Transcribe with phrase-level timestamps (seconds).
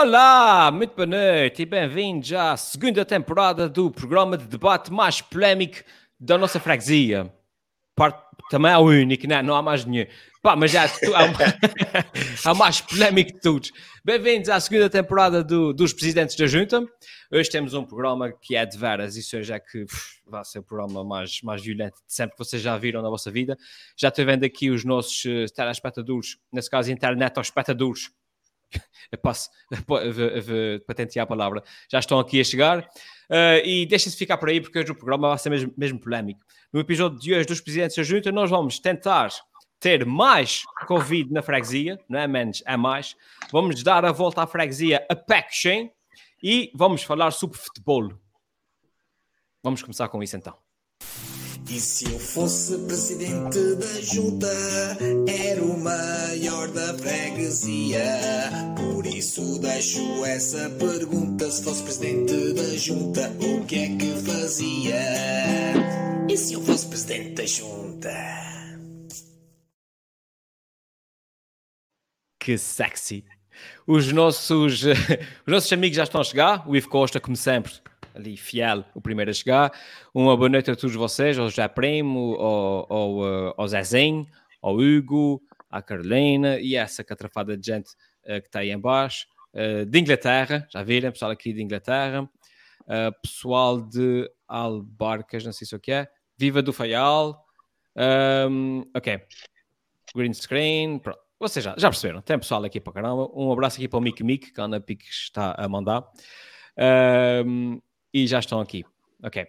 [0.00, 5.78] Olá, muito boa noite e bem-vindos à segunda temporada do programa de debate mais polémico
[6.20, 7.34] da nossa freguesia.
[7.96, 9.42] Parte, também é o único, né?
[9.42, 10.06] não há mais nenhum.
[10.40, 10.84] Pá, mas já
[12.44, 13.72] há, mais polémico de todos.
[14.04, 16.86] Bem-vindos à segunda temporada do, dos Presidentes da Junta.
[17.32, 20.60] Hoje temos um programa que é de veras, isso hoje é que uf, vai ser
[20.60, 23.58] o programa mais, mais violento de sempre que vocês já viram na vossa vida.
[23.96, 28.12] Já estou vendo aqui os nossos uh, telespectadores, nesse caso internet aos espectadores,
[29.10, 29.50] eu posso
[30.86, 32.88] patentear a palavra, já estão aqui a chegar.
[33.30, 36.40] Uh, e deixem-se ficar por aí, porque hoje o programa vai ser mesmo, mesmo polémico.
[36.72, 39.30] No episódio de hoje dos Presidentes da Junta, nós vamos tentar
[39.78, 43.14] ter mais Covid na freguesia, não é menos, é mais.
[43.52, 45.88] Vamos dar a volta à freguesia a Pection
[46.42, 48.08] e vamos falar sobre futebol.
[49.62, 50.67] Vamos começar com isso então.
[51.70, 54.50] E se eu fosse presidente da junta,
[55.26, 58.02] era o maior da freguesia.
[58.74, 64.98] Por isso deixo essa pergunta: se fosse presidente da junta, o que é que fazia?
[66.26, 68.38] E se eu fosse presidente da junta?
[72.40, 73.26] Que sexy!
[73.86, 74.84] Os nossos,
[75.46, 76.66] os nossos amigos já estão a chegar.
[76.66, 77.74] O Ivo Costa, como sempre,
[78.18, 79.72] ali fiel, o primeiro a chegar.
[80.12, 84.26] Uma boa noite a todos vocês, ao José Primo, ao, ao, uh, ao Zezinho,
[84.60, 87.90] ao Hugo, à Carolina e essa catrafada de gente
[88.24, 89.26] uh, que está aí embaixo.
[89.54, 92.28] Uh, de Inglaterra, já viram, pessoal aqui de Inglaterra.
[92.82, 96.08] Uh, pessoal de Albarcas, não sei se é o que é.
[96.36, 97.44] Viva do Faial.
[98.50, 99.20] Um, ok.
[100.14, 100.98] Green screen.
[100.98, 101.18] Pronto.
[101.40, 103.30] Vocês já, já perceberam, tem pessoal aqui para caramba.
[103.32, 106.04] Um abraço aqui para o Mick Mick, que Ana Pique está a mandar.
[107.46, 107.80] Um,
[108.12, 108.84] e já estão aqui.
[109.22, 109.46] Ok.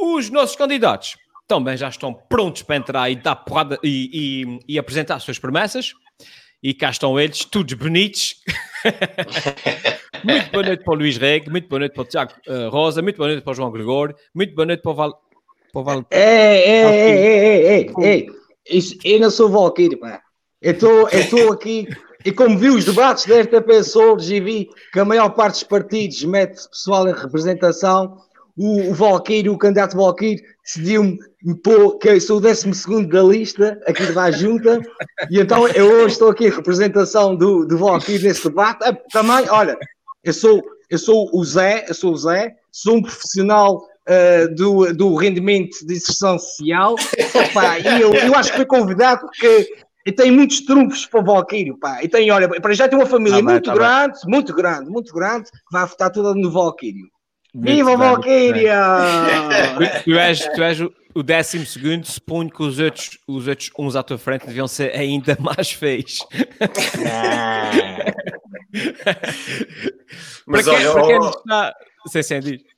[0.00, 4.78] Os nossos candidatos também já estão prontos para entrar e dar porrada e, e, e
[4.78, 5.92] apresentar as suas promessas.
[6.62, 8.36] E cá estão eles, todos bonitos.
[10.24, 13.02] muito boa noite para o Luís Reg, muito boa noite para o Tiago uh, Rosa,
[13.02, 15.22] muito boa noite para o João Gregório, muito boa noite para o Val.
[15.72, 16.06] Para o Val...
[16.10, 18.26] Ei, ei, ei, ei, ei,
[18.66, 20.22] ei, eu não sou Valkyrie, pá.
[20.60, 21.88] Eu estou aqui
[22.24, 26.22] e como vi os debates desta pessoa e vi que a maior parte dos partidos
[26.24, 28.18] mete pessoal em representação,
[28.56, 31.18] o, o Valkyrie, o candidato Valkyrie, decidiu-me
[31.62, 34.80] pôr que eu sou o 12 da lista aqui da junta,
[35.30, 38.84] e então eu hoje estou aqui em representação do, do Valkyrie nesse debate.
[38.84, 39.76] Ah, também, olha,
[40.22, 44.92] eu sou, eu sou o Zé, eu sou o Zé, sou um profissional Uh, do,
[44.92, 46.96] do rendimento de inserção social.
[47.84, 49.70] E eu, eu acho que fui convidado porque
[50.04, 52.02] e tem muitos trunfos para o Valquírio, pá.
[52.02, 54.30] E tem, olha, para já tem uma família tá muito bem, tá grande, bem.
[54.30, 57.08] muito grande, muito grande, que vai votar toda no Valquírio.
[57.54, 58.70] Viva o Valquírio!
[60.04, 60.80] tu és, tu és
[61.14, 64.96] o décimo segundo, suponho que os outros, os outros uns à tua frente deviam ser
[64.96, 66.26] ainda mais feios.
[70.46, 71.74] Mas para, quem, olha, para quem está...
[72.06, 72.71] Sem, sem dizer.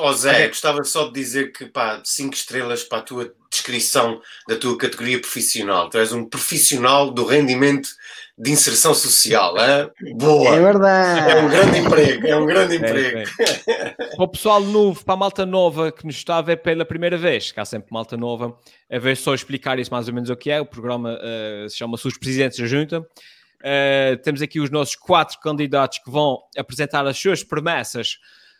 [0.00, 4.56] Oh Zé, gostava só de dizer que pá, cinco estrelas para a tua descrição da
[4.56, 5.88] tua categoria profissional.
[5.88, 7.88] Tu és um profissional do rendimento
[8.36, 9.54] de inserção social.
[9.56, 10.16] Hein?
[10.16, 10.54] Boa!
[10.54, 11.30] É verdade!
[11.30, 13.18] É um grande emprego, é um grande é, emprego.
[13.18, 13.90] É.
[14.16, 17.16] Para o pessoal novo, para a malta nova que nos está a ver pela primeira
[17.16, 18.56] vez, que há sempre malta nova,
[18.90, 20.60] a ver só explicar isso mais ou menos o que é.
[20.60, 23.00] O programa uh, se chama Os Presidentes da Junta.
[23.00, 28.18] Uh, temos aqui os nossos quatro candidatos que vão apresentar as suas promessas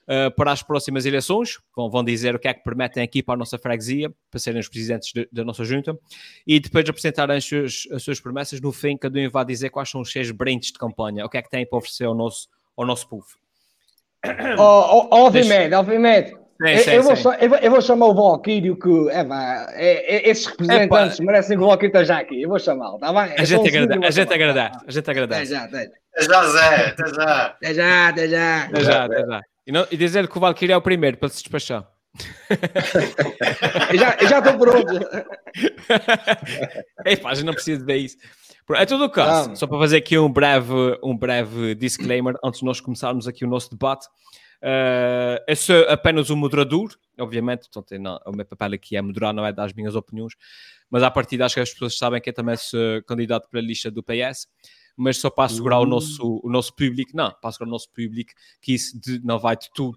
[0.09, 1.59] uh, para as próximas eleições.
[1.77, 4.61] Vão, vão dizer o que é que permitem aqui para a nossa freguesia, para serem
[4.61, 5.97] os presidentes de, da nossa junta,
[6.47, 9.71] e depois de apresentarem as suas, as suas promessas, no fim, cada um vai dizer
[9.71, 12.15] quais são os seus brindes de campanha, o que é que têm para oferecer ao
[12.15, 13.27] nosso, ao nosso povo.
[14.59, 16.37] Oh, oh, obviamente, obviamente.
[16.61, 19.25] Sim, sim, eu, vou só, eu, vou, eu, vou, chamar o Valkyrio que é,
[19.75, 22.43] é, é, esses representantes é, merecem que o Valkyrio esteja aqui.
[22.43, 23.33] Eu vou chamá-lo, está bem?
[23.39, 25.55] A gente, agrada, a gente agradece, a gente agradece.
[25.55, 27.47] Até já, até já, Zé, até já.
[27.47, 28.65] Até já, até já.
[28.65, 29.43] Até já, até já.
[29.69, 31.87] E, não, e dizer que o Valkyrie é o primeiro para se despachar.
[33.95, 34.99] já, já estou pronto.
[37.23, 38.17] Pá, já não preciso de isso.
[38.71, 42.67] É todo o caso, só para fazer aqui um breve, um breve disclaimer antes de
[42.67, 44.07] nós começarmos aqui o nosso debate.
[44.63, 46.89] Uh, eu sou apenas um moderador,
[47.21, 50.33] obviamente, portanto, não, o meu papel aqui é moderar, não é dar as minhas opiniões,
[50.91, 53.63] mas a partir acho que as pessoas sabem que eu também sou candidato para a
[53.63, 54.49] lista do PS
[54.99, 55.87] mas só para assegurar uhum.
[55.87, 59.39] o, nosso, o nosso público, não, para assegurar o nosso público que isso de, não
[59.39, 59.97] vai de tudo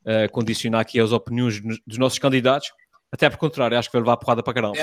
[0.00, 2.72] uh, condicionar aqui as opiniões dos nossos candidatos,
[3.10, 4.76] até por contrário, acho que vai levar a porrada para caramba.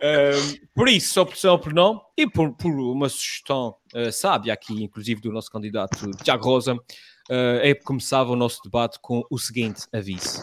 [0.00, 0.32] É
[0.74, 5.32] por isso, opção por não, e por, por uma sugestão uh, sábia aqui, inclusive do
[5.32, 10.42] nosso candidato Tiago Rosa, uh, é que começava o nosso debate com o seguinte aviso.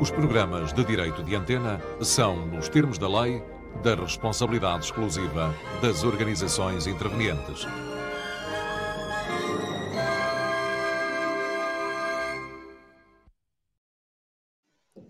[0.00, 3.42] Os programas de direito de antena são, nos termos da lei,
[3.82, 7.66] da responsabilidade exclusiva das organizações intervenientes.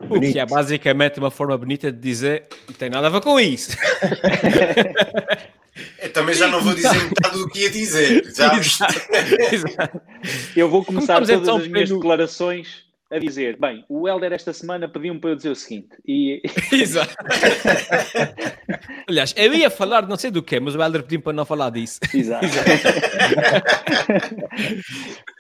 [0.08, 3.38] O que é basicamente uma forma bonita de dizer não tem nada a ver com
[3.40, 3.76] isso.
[6.00, 8.24] Eu também já não vou dizer metade do que ia dizer.
[8.34, 8.54] Já...
[8.56, 9.00] Exato,
[9.52, 10.00] exato.
[10.56, 14.32] Eu vou começar Começamos todas então as minhas pelo- declarações a dizer: bem, o Helder
[14.32, 16.42] esta semana pediu-me para eu dizer o seguinte, e
[16.72, 17.14] Exato.
[19.08, 21.44] Aliás, eu ia falar de não sei do quê, mas o Helder pediu para não
[21.44, 22.00] falar disso.
[22.12, 22.46] exato.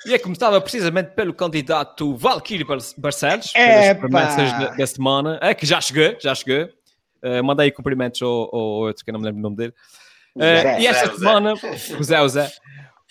[0.06, 3.66] E é começava precisamente pelo candidato Valkyrie Bar- Barcelos, Epá!
[3.66, 6.68] pelas promessas da, semana, é, que já chegou, já chegou.
[7.22, 9.74] Eh, mandei cumprimentos ao, ao outro, que eu não me lembro o nome dele.
[10.38, 10.80] Eh, Zé.
[10.80, 11.54] e esta Zé, semana,
[11.98, 12.52] o Zé, o Zé,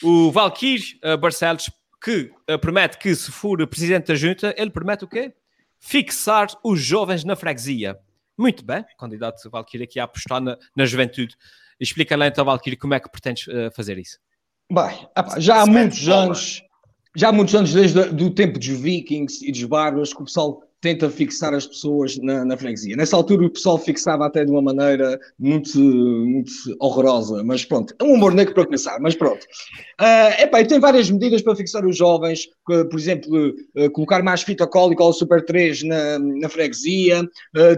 [0.03, 1.69] o Valkyrie eh, Barcelos,
[2.05, 5.33] que eh, promete que se for presidente da junta, ele promete o quê?
[5.79, 7.97] Fixar os jovens na freguesia.
[8.37, 11.35] Muito bem, candidato Valkyrie aqui a apostar na, na juventude.
[11.79, 14.19] Explica lá então, Valkyrie, como é que pretendes eh, fazer isso?
[14.71, 15.07] Bem,
[15.39, 16.61] já há muitos anos,
[17.15, 20.61] já há muitos anos, desde o tempo dos vikings e dos bárbaros, que o pessoal
[20.81, 22.95] tenta fixar as pessoas na, na freguesia.
[22.95, 28.03] Nessa altura o pessoal fixava até de uma maneira muito, muito horrorosa, mas pronto, é
[28.03, 29.45] um humor negro para começar, mas pronto.
[29.97, 34.21] Ah, epá, e tem várias medidas para fixar os jovens, que, por exemplo, eh, colocar
[34.23, 37.23] mais fita cólica ao Super 3 na, na freguesia,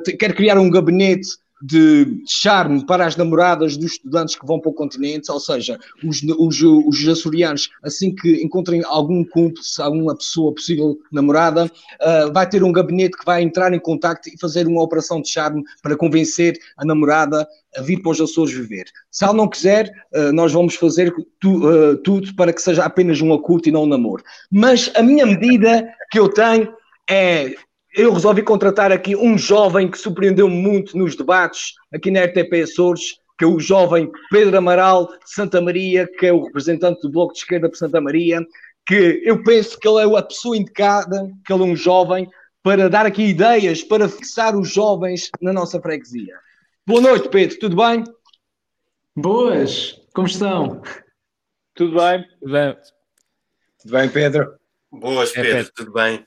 [0.03, 1.29] te- quer criar um gabinete
[1.61, 6.21] de charme para as namoradas dos estudantes que vão para o continente, ou seja, os,
[6.37, 12.63] os, os açorianos, assim que encontrem algum cúmplice, alguma pessoa possível namorada, uh, vai ter
[12.63, 16.57] um gabinete que vai entrar em contacto e fazer uma operação de charme para convencer
[16.77, 18.85] a namorada a vir para os Açores viver.
[19.11, 23.21] Se ela não quiser, uh, nós vamos fazer tu, uh, tudo para que seja apenas
[23.21, 24.23] um oculto e não um namoro.
[24.51, 26.73] Mas a minha medida que eu tenho
[27.09, 27.55] é
[27.97, 33.17] eu resolvi contratar aqui um jovem que surpreendeu-me muito nos debates aqui na RTP Açores,
[33.37, 37.33] que é o jovem Pedro Amaral de Santa Maria, que é o representante do Bloco
[37.33, 38.39] de Esquerda por Santa Maria,
[38.85, 42.29] que eu penso que ele é a pessoa indicada, que ele é um jovem,
[42.63, 46.35] para dar aqui ideias, para fixar os jovens na nossa freguesia.
[46.85, 48.03] Boa noite, Pedro, tudo bem?
[49.15, 50.81] Boas, como estão?
[51.73, 52.25] Tudo bem?
[52.43, 52.77] Bem,
[53.81, 54.53] Tudo bem, Pedro?
[54.91, 55.71] Boas, É, Pedro, Pedro.
[55.75, 56.25] tudo bem?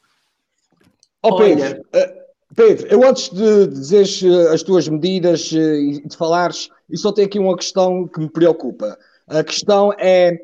[1.23, 2.17] Olha- Pedro, eh,
[2.57, 7.13] Pedro, eu antes de dizeres eh, as tuas medidas eh, e de falares, eu só
[7.13, 8.99] tenho aqui uma questão que me preocupa.
[9.29, 10.37] A questão é,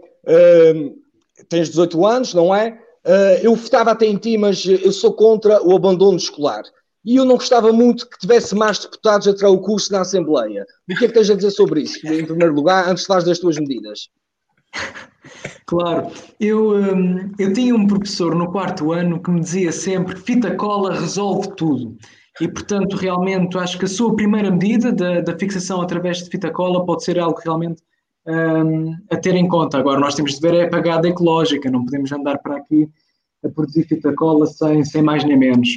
[1.48, 2.78] tens 18 anos, não é?
[3.04, 6.62] Eh, eu votava até em ti, mas eu sou contra o abandono escolar.
[7.04, 10.66] E eu não gostava muito que tivesse mais deputados a tirar o curso na Assembleia.
[10.90, 13.22] O que é que tens a dizer sobre isso, em primeiro lugar, antes de falar
[13.22, 14.08] das tuas medidas?
[15.66, 20.54] Claro, eu, hum, eu tinha um professor no quarto ano que me dizia sempre fita
[20.54, 21.96] cola resolve tudo.
[22.40, 26.50] E, portanto, realmente, acho que a sua primeira medida da, da fixação através de fita
[26.50, 27.82] cola pode ser algo realmente
[28.26, 29.78] hum, a ter em conta.
[29.78, 32.88] Agora, nós temos de ver a pagada ecológica, não podemos andar para aqui
[33.44, 35.68] a produzir fita cola sem, sem mais nem menos.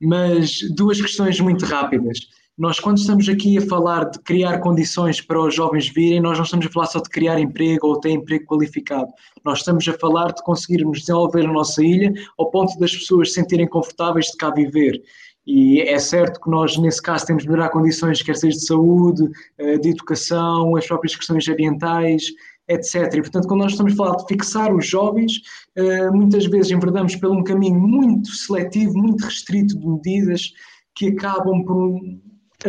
[0.00, 2.18] Mas duas questões muito rápidas.
[2.58, 6.44] Nós, quando estamos aqui a falar de criar condições para os jovens virem, nós não
[6.44, 9.12] estamos a falar só de criar emprego ou ter emprego qualificado.
[9.44, 13.34] Nós estamos a falar de conseguirmos desenvolver a nossa ilha ao ponto das pessoas se
[13.34, 15.02] sentirem confortáveis de cá viver.
[15.46, 19.28] E é certo que nós, nesse caso, temos de melhorar condições, quer seja de saúde,
[19.58, 22.24] eh, de educação, as próprias questões ambientais,
[22.68, 23.12] etc.
[23.16, 25.42] E, portanto, quando nós estamos a falar de fixar os jovens,
[25.76, 30.54] eh, muitas vezes enverdamos por um caminho muito seletivo, muito restrito de medidas
[30.94, 32.00] que acabam por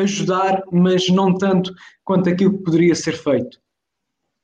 [0.01, 1.73] ajudar, mas não tanto
[2.03, 3.57] quanto aquilo que poderia ser feito.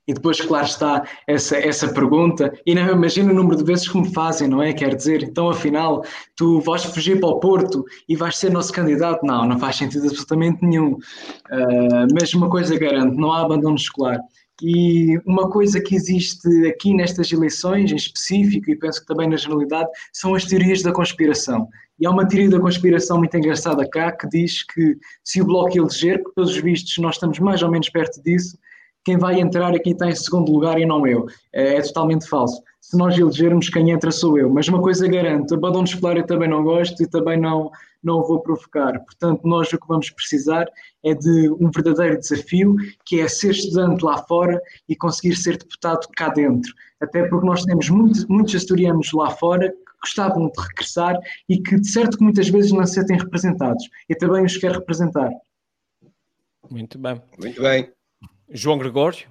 [0.05, 3.97] E depois, claro está, essa, essa pergunta, e não imagino o número de vezes que
[3.97, 4.73] me fazem, não é?
[4.73, 6.03] Quer dizer, então afinal,
[6.35, 9.25] tu vais fugir para o Porto e vais ser nosso candidato?
[9.25, 10.93] Não, não faz sentido absolutamente nenhum.
[10.93, 14.19] Uh, mas uma coisa garanto, não há abandono escolar.
[14.61, 19.37] E uma coisa que existe aqui nestas eleições, em específico, e penso que também na
[19.37, 21.67] generalidade, são as teorias da conspiração.
[22.03, 25.77] E há uma teoria da conspiração muito engraçada cá que diz que se o Bloco
[25.77, 28.57] eleger, que pelos vistos nós estamos mais ou menos perto disso,
[29.05, 31.27] quem vai entrar aqui está em segundo lugar e não eu.
[31.53, 32.61] É, é, totalmente falso.
[32.81, 34.49] Se nós elegermos, quem entra sou eu.
[34.49, 37.71] Mas uma coisa garanto, abandono escolar eu também não gosto e também não,
[38.03, 38.99] não o vou provocar.
[38.99, 40.65] Portanto, nós o que vamos precisar
[41.05, 46.05] é de um verdadeiro desafio, que é ser estudante lá fora e conseguir ser deputado
[46.17, 46.73] cá dentro.
[47.01, 51.17] Até porque nós temos muito, muitos asturianos lá fora gostavam de regressar
[51.47, 53.83] e que, de certo, que muitas vezes não se sentem representados.
[54.07, 55.29] Eu também os quero representar.
[56.69, 57.21] Muito bem.
[57.39, 57.91] Muito bem.
[58.49, 59.27] João Gregório,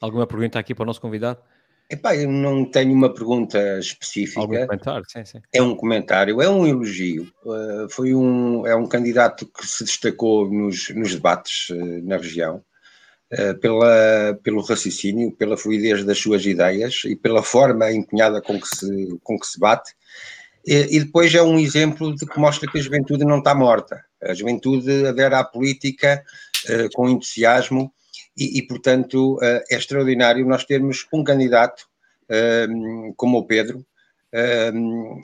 [0.00, 1.40] alguma pergunta aqui para o nosso convidado?
[1.90, 4.46] Epá, eu não tenho uma pergunta Algum específica.
[4.46, 5.04] comentário?
[5.08, 5.40] Sim, sim.
[5.54, 7.32] É um comentário, é um elogio.
[7.42, 12.62] Uh, foi um, é um candidato que se destacou nos, nos debates uh, na região
[13.60, 19.18] pela, pelo raciocínio, pela fluidez das suas ideias e pela forma empenhada com que se,
[19.22, 19.92] com que se bate.
[20.66, 24.02] E, e depois é um exemplo de que mostra que a juventude não está morta.
[24.22, 26.22] A juventude adera à política
[26.68, 27.92] uh, com entusiasmo
[28.36, 31.86] e, e, portanto, uh, é extraordinário nós termos um candidato
[33.16, 33.82] como o Pedro.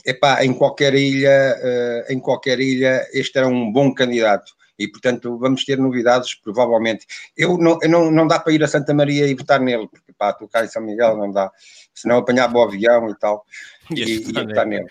[0.07, 5.65] Epá, em qualquer ilha, em qualquer ilha, este era um bom candidato e, portanto, vamos
[5.65, 7.07] ter novidades, provavelmente.
[7.37, 10.13] Eu não, eu não, não dá para ir a Santa Maria e votar nele, porque
[10.17, 11.51] pá, tu cá em São Miguel não dá,
[11.95, 13.45] senão apanhava o avião e tal,
[13.91, 14.87] e, e, e votar nele.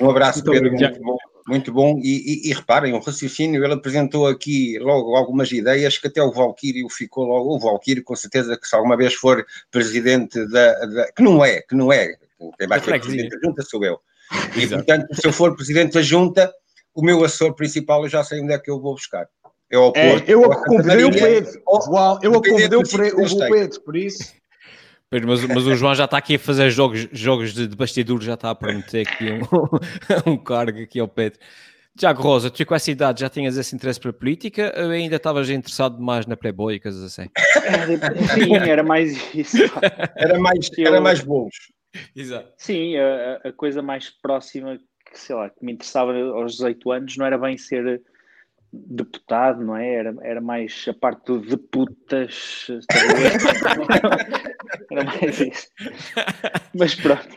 [0.00, 0.92] Um abraço, Muito Pedro, obrigado.
[0.94, 1.16] muito bom.
[1.48, 6.08] Muito bom, e, e- e reparem, o raciocínio, ele apresentou aqui logo algumas ideias que
[6.08, 10.44] até o Valquírio ficou logo, o Valquírio com certeza que se alguma vez for presidente
[10.48, 12.16] da, da- que não é, que não é,
[12.58, 14.00] quem vai ser presidente da junta sou eu,
[14.56, 14.84] e Exato.
[14.84, 16.52] portanto se eu for presidente da junta,
[16.96, 19.26] o meu assessor principal eu já sei onde é que eu vou buscar,
[19.70, 21.62] é ao É, Porto, eu ou a convidei o Pedro.
[21.84, 23.38] João, eu a convidei o, Pre- eu o.
[23.50, 24.34] Pedro, por isso.
[25.08, 28.24] Pois, Mas, mas o João já está aqui a fazer jogos, jogos de, de bastidores,
[28.24, 29.40] já está a prometer aqui um,
[30.32, 31.38] um cargo aqui ao Pedro.
[31.96, 35.48] Tiago Rosa, tu com essa idade já tinhas esse interesse pela política ou ainda estavas
[35.48, 37.30] interessado mais na Playboy e coisas assim?
[38.34, 39.56] Sim, era mais isso.
[40.14, 41.54] Era mais, Eu- era mais bons.
[42.14, 42.52] Exato.
[42.58, 44.78] Sim, a- a coisa mais próxima
[45.16, 48.02] que, sei lá, que me interessava aos 18 anos não era bem ser
[48.70, 49.94] deputado, não é?
[49.94, 52.66] Era, era mais a parte do de putas.
[54.90, 55.68] era mais isso.
[56.74, 57.28] Mas pronto.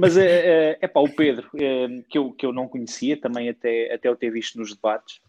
[0.00, 3.92] Mas é, é, pá, o Pedro, é, que, eu, que eu não conhecia também até,
[3.92, 5.20] até eu ter visto nos debates,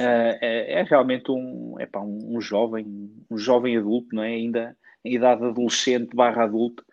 [0.00, 4.28] é, é- é realmente um, é pá, um, um jovem, um jovem adulto, não é?
[4.28, 6.84] Ainda em idade adolescente barra adulto,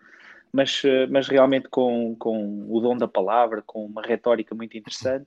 [0.52, 5.26] mas, eh, mas realmente com, com o dom da palavra, com uma retórica muito interessante.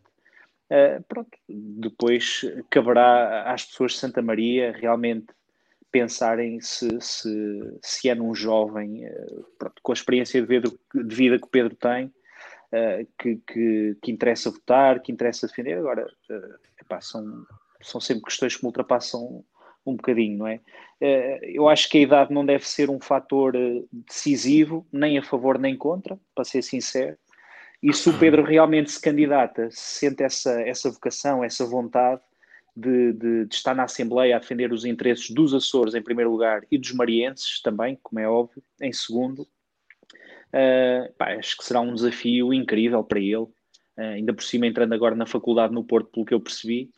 [0.70, 5.28] Eh, pronto, depois caberá às pessoas de Santa Maria realmente
[5.92, 11.46] pensarem se, se, se é num jovem eh, pronto, com a experiência de vida, que
[11.46, 12.14] o Pedro tem,
[12.72, 15.78] eh, que, que, que interessa votar, que interessa defender.
[15.80, 16.08] Agora,
[16.80, 17.46] epá, são,
[17.82, 19.44] são sempre questões que me ultrapassam
[19.92, 20.60] um bocadinho, não é?
[21.02, 25.24] Eh, Eu acho que a idade não deve ser um fator eh, decisivo, nem a
[25.24, 27.18] favor nem contra, para ser sincero.
[27.82, 32.22] E se o Pedro realmente se candidata, se sente essa, essa vocação, essa vontade
[32.76, 36.62] de, de- de estar na Assembleia a defender os interesses dos Açores em primeiro lugar
[36.70, 39.48] e dos marienses também, como é óbvio, em segundo,
[40.52, 43.48] eh, pá, acho que será um desafio incrível para ele,
[43.98, 46.90] eh, ainda por cima entrando agora na faculdade no Porto, pelo que eu percebi.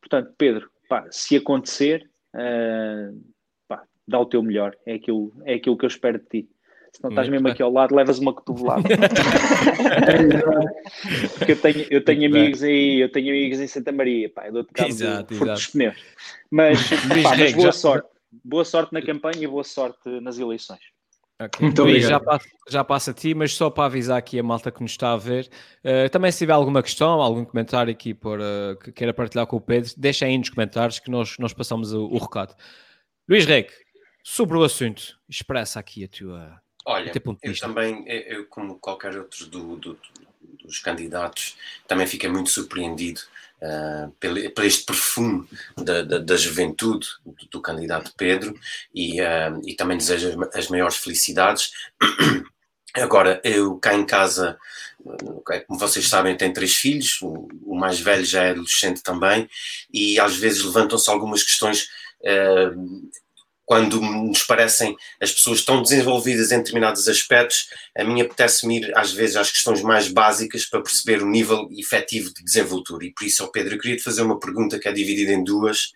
[0.00, 3.10] Portanto, Pedro, pá, se acontecer, eh,
[3.66, 6.48] pá, dá o teu melhor, é aquilo, é aquilo que eu espero de ti.
[6.92, 7.52] Se não estás Muito mesmo bem.
[7.52, 8.82] aqui ao lado, levas uma cotovelada.
[11.38, 12.42] Porque eu tenho, eu tenho Muito bem.
[12.42, 15.96] amigos aí, eu tenho amigos em Santa Maria, pá, eu dou-te cabo Exato, dos pneus.
[16.50, 16.88] Mas,
[17.22, 18.08] pá, mas boa sorte.
[18.44, 20.80] Boa sorte na campanha e boa sorte nas eleições.
[21.40, 21.60] Ok.
[21.60, 22.10] Muito obrigado.
[22.10, 24.90] já passa, já passa a ti, mas só para avisar aqui a malta que nos
[24.90, 25.48] está a ver,
[25.84, 29.56] eh, também se tiver alguma questão, algum comentário aqui por, eh, que queira partilhar com
[29.56, 32.56] o Pedro, deixa aí nos comentários que nós, nós passamos o, o recado.
[33.28, 33.68] Luís Reg,
[34.24, 37.68] sobre o assunto, expressa aqui a tua, Olha, teu ponto de eu vista.
[37.68, 39.98] também, eu, eu, como qualquer outro do- do-
[40.64, 43.20] dos candidatos, também fiquei muito surpreendido
[43.62, 48.54] ah, pelo, este perfume da, da, da juventude do, do candidato Pedro
[48.94, 51.72] e, ah, e também desejo as ma- as maiores felicidades.
[52.94, 54.58] Agora, eu cá em casa,
[55.50, 59.48] eh, como vocês sabem, tenho três filhos, o, mais velho já é adolescente também,
[59.92, 61.86] e às vezes levantam-se algumas questões
[62.24, 62.70] eh,
[63.68, 69.12] quando nos parecem as pessoas tão desenvolvidas em determinados aspectos, a mim apetece-me ir às
[69.12, 73.04] vezes às questões mais básicas para perceber o nível efetivo de desenvoltura.
[73.04, 75.44] E por isso, ao Pedro, eu queria te fazer uma pergunta que é dividida em
[75.44, 75.92] duas,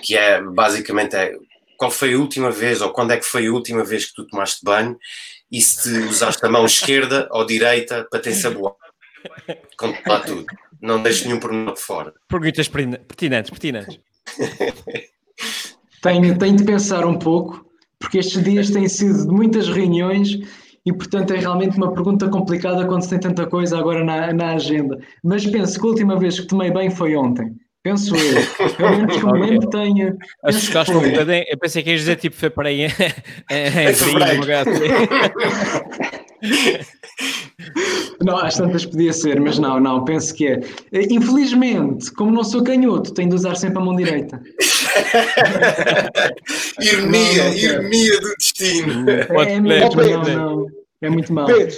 [0.00, 1.34] que é basicamente é,
[1.76, 4.24] qual foi a última vez, ou quando é que foi a última vez que tu
[4.24, 4.96] tomaste banho,
[5.50, 8.76] e se te usaste a mão esquerda ou direita para te ensaboar.
[9.76, 10.46] Conta lá tudo.
[10.80, 12.14] Não deixes nenhum pormenor de fora.
[12.28, 13.98] Perguntas pertinentes, pertinentes.
[16.02, 17.64] Tenho, tenho de pensar um pouco,
[17.98, 20.38] porque estes dias têm sido de muitas reuniões
[20.84, 24.54] e, portanto, é realmente uma pergunta complicada quando se tem tanta coisa agora na, na
[24.54, 24.98] agenda.
[25.22, 27.54] Mas penso que a última vez que tomei bem foi ontem.
[27.84, 28.76] Penso eu.
[28.76, 30.16] Pelo menos que me lembro, tenho.
[30.44, 31.44] penso que um bocadinho.
[31.48, 32.88] Eu pensei que ias dizer tipo, foi para aí em,
[33.50, 34.42] em, em Em fevereiro.
[38.24, 40.60] Não, às tantas podia ser, mas não, não, penso que é.
[41.10, 44.40] Infelizmente, como não sou canhoto, tenho de usar sempre a mão direita.
[46.80, 49.10] ironia, Não, não ironia do destino.
[49.10, 50.66] É, mesmo, não, não.
[51.00, 51.46] É muito mal.
[51.46, 51.74] Pedro,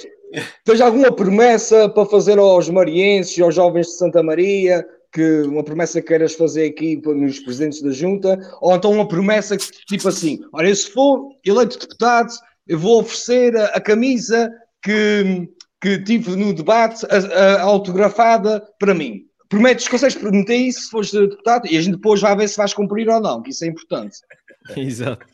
[0.65, 4.85] tens alguma promessa para fazer aos marienses e aos jovens de Santa Maria?
[5.13, 8.37] Que uma promessa que queiras fazer aqui para- nos presidentes da junta?
[8.61, 12.33] Ou então uma promessa que, tipo assim: olha, se for eleito deputado,
[12.67, 14.51] eu vou oferecer a, a camisa
[14.83, 15.49] que,
[15.85, 19.27] que tive no debate, a, a autografada para mim.
[19.51, 21.69] Prometes, consegues prometer isso se fores deputado?
[21.71, 24.17] E a gente depois vai ver se vais cumprir ou não, que isso é importante.
[24.75, 25.27] Exato.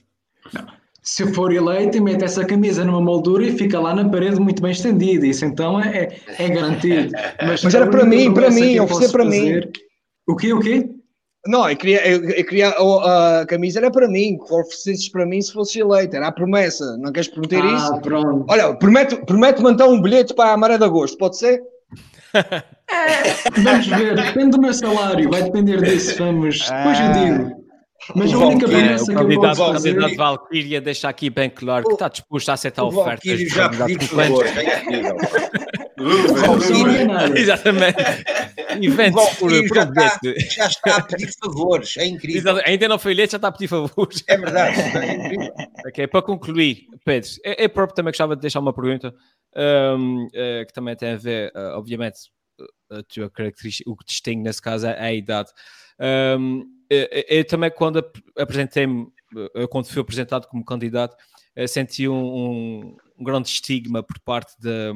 [1.04, 4.40] Se eu for eleito e meto essa camisa numa moldura e fica lá na parede
[4.40, 7.12] muito bem estendida, isso então é, é garantido.
[7.40, 9.60] Mas era a para mim, para mim, oferecer para mim.
[10.26, 10.90] O quê, o quê?
[11.46, 15.24] Não, eu queria, eu, eu queria a, a camisa era para mim, que oferecesses para
[15.24, 18.00] mim se fosse eleito, era a promessa, não queres prometer ah, isso?
[18.00, 18.44] pronto.
[18.48, 21.62] Olha, prometo- promete-me então um bilhete para a Maré de Agosto, pode ser?
[23.64, 26.58] Vamos ver, depende do meu salário, vai depender disso, vamos.
[26.68, 27.59] Depois eu digo.
[28.14, 29.94] Mas a O única Valkyrie, promessa o que eu posso o fazer.
[29.94, 33.06] candidato Valkyria deixa aqui bem claro que está disposto a aceitar O ofertas.
[33.24, 34.38] Valkyrie de já candidatos pediu concorrentes.
[34.38, 34.46] favor,
[37.34, 37.40] é.
[37.40, 37.96] Exatamente.
[38.70, 40.54] O Eventos por, por já um está, bilhete.
[40.54, 42.38] já está a pedir favores, é incrível.
[42.52, 42.70] Exato.
[42.70, 44.22] Ainda não foi eleito, já está a pedir favores.
[44.28, 45.52] É verdade, é incrível.
[45.86, 49.12] Ok, para concluir, Pedro, eu, eu próprio também gostava de deixar uma pergunta
[49.98, 52.16] hum, eh, que também tem a ver, eh, obviamente,
[52.92, 55.50] eh, a tua característica, o que distingue nesse caso é a idade.
[56.38, 59.06] Hum, eu, eu também, quando ap- apresentei-me,
[59.54, 61.16] eh, quando fui apresentado como candidato,
[61.56, 64.92] eh, senti um, um- grande estigma por parte da,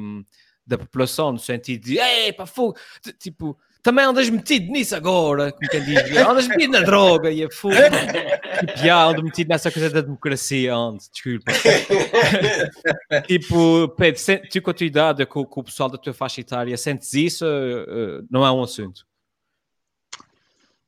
[0.67, 2.75] da população, no sentido de, ei, pá, fogo,
[3.19, 7.49] tipo, também andas metido nisso agora, como quem diz, andas metido na droga e a
[7.51, 7.75] fogo.
[8.55, 11.51] Tipo, já ando metido nessa coisa da democracia, ando, desculpa.
[13.27, 16.77] tipo, Pedro, tu com a tua idade, com, com o pessoal da tua faixa etária,
[16.77, 17.45] sentes isso?
[17.45, 19.05] eh, eh, não é um assunto.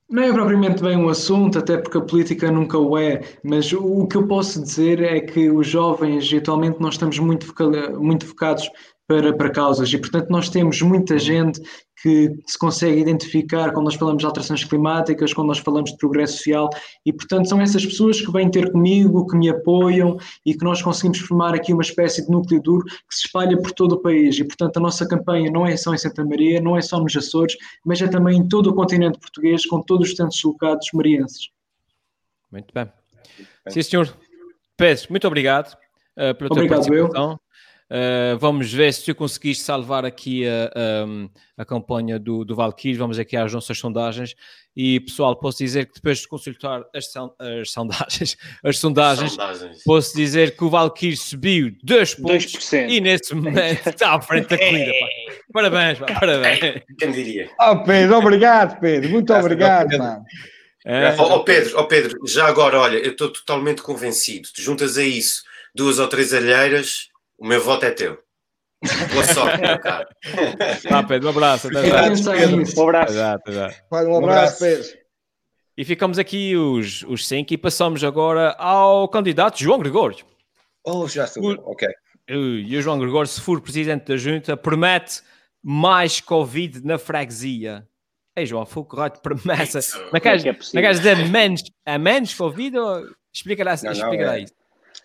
[0.10, 4.08] Não é propriamente bem um assunto, até porque a política nunca o é, mas o
[4.08, 8.70] que eu posso dizer é que os jovens, atualmente, nós estamos muito, foca- muito focados
[9.08, 11.62] para, para causas e, portanto, nós temos muita gente
[12.02, 16.38] que se consegue identificar quando nós falamos de alterações climáticas, quando nós falamos de progresso
[16.38, 16.70] social
[17.06, 20.82] e, portanto, são essas pessoas que vêm ter comigo, que me apoiam e que nós
[20.82, 24.38] conseguimos formar aqui uma espécie de núcleo duro que se espalha por todo o país
[24.38, 27.16] e, portanto, a nossa campanha não é só em Santa Maria, não é só nos
[27.16, 31.50] Açores, mas é também em todo o continente português, com todos os tantos locados marienses.
[32.52, 32.92] Muito bem.
[33.70, 34.14] Sim, senhor.
[34.76, 35.76] Pedro, muito obrigado
[36.16, 37.40] eh, pela tua Obrigado, eu.
[37.90, 42.98] Eh, vamos ver se tu conseguiste salvar aqui a, a, a campanha do, do Valkyrie.
[42.98, 44.36] Vamos aqui às nossas sondagens.
[44.76, 49.84] E, pessoal, posso dizer que depois de consultar as, son- as sondagens, as sondagens, Sondagens.
[49.84, 52.90] posso dizer que o Valkyrie subiu 2 pontos 2%.
[52.90, 54.92] e nesse momento está à frente da corrida.
[55.00, 55.08] pá.
[55.54, 56.84] Parabéns, pá, parabéns.
[57.00, 57.50] Quem diria?
[57.60, 60.24] Oh Pedro, obrigado Pedro, muito Graças obrigado, mano.
[60.86, 64.48] É, ó, Pedro, ó Pedro, já agora, olha, eu estou totalmente convencido.
[64.54, 65.42] Tu juntas a isso
[65.74, 68.18] duas ou três alheiras, o meu voto é teu.
[69.12, 70.08] Boa sorte, meu caro.
[70.90, 71.68] Vá, Pedro, um abraço.
[71.68, 72.04] Até já.
[72.04, 73.12] Um abraço.
[73.12, 73.74] Até já, até já.
[73.90, 74.60] Vai, um abraço.
[74.60, 74.88] Pedro.
[75.76, 80.26] E ficamos aqui os, os cinco e passamos agora ao candidato João Gregório.
[80.84, 81.88] Oh, já sou eu, ok.
[82.28, 85.22] E o João Gregório, se for presidente da junta, promete
[85.64, 87.88] mais Covid na freguesia.
[88.36, 89.80] Ei, João, foi correto, promessa.
[90.12, 90.82] Não queres, que é não possível?
[90.82, 93.08] queres dizer menos, a menos Covid ou...
[93.34, 94.54] Explica lá, Não, não, explica lá é- isso.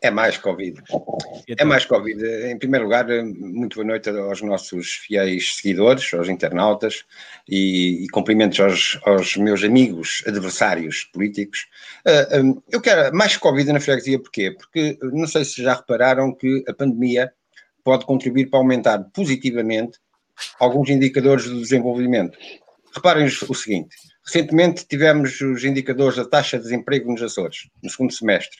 [0.03, 0.83] É mais Covid.
[0.91, 2.21] É Então, mais Covid.
[2.51, 7.05] Em primeiro lugar, muito boa noite aos nossos fiéis seguidores, aos internautas
[7.49, 11.69] e, e cumprimentos aos, aos meus amigos adversários políticos.
[12.05, 14.51] Ah, hum, eu quero mais Covid na freguesia, porquê?
[14.51, 17.33] Porque não sei se já repararam que a pandemia
[17.85, 19.99] pode contribuir para aumentar positivamente
[20.59, 22.37] alguns indicadores do desenvolvimento.
[22.93, 23.95] Reparem o seguinte:
[24.27, 28.59] recentemente tivemos os indicadores da taxa de desemprego nos Açores, no segundo semestre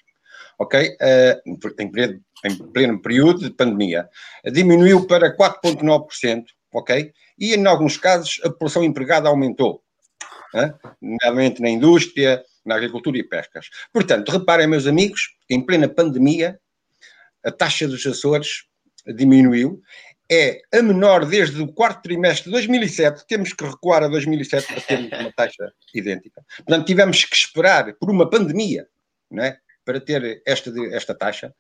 [0.59, 0.97] ok?
[1.01, 4.09] Eh, em, pleno, em pleno período de pandemia,
[4.53, 7.13] diminuiu para 4,9%, ok?
[7.39, 9.83] E em alguns casos a população empregada aumentou,
[10.55, 10.75] né?
[11.01, 13.69] nomeadamente na indústria, na agricultura e pescas.
[13.93, 16.59] Portanto, reparem, meus amigos, que em plena pandemia
[17.45, 18.65] a taxa dos Açores
[19.07, 19.83] diminuiu,
[20.31, 24.81] é a menor desde o quarto trimestre de 2007, temos que recuar a 2007 para
[24.81, 26.43] termos uma taxa idêntica.
[26.59, 28.87] Portanto, tivemos que esperar por uma pandemia,
[29.31, 29.59] não é?
[29.85, 31.55] Para ter esta, esta taxa,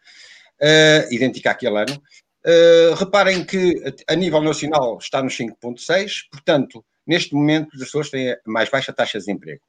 [0.60, 2.02] uh, idêntica àquele ano.
[2.44, 8.32] Uh, reparem que a nível nacional está nos 5,6, portanto, neste momento os Açores têm
[8.32, 9.62] a mais baixa taxa de desemprego.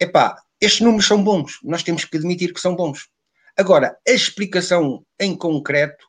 [0.00, 3.08] Epá, estes números são bons, nós temos que admitir que são bons.
[3.56, 6.06] Agora, a explicação em concreto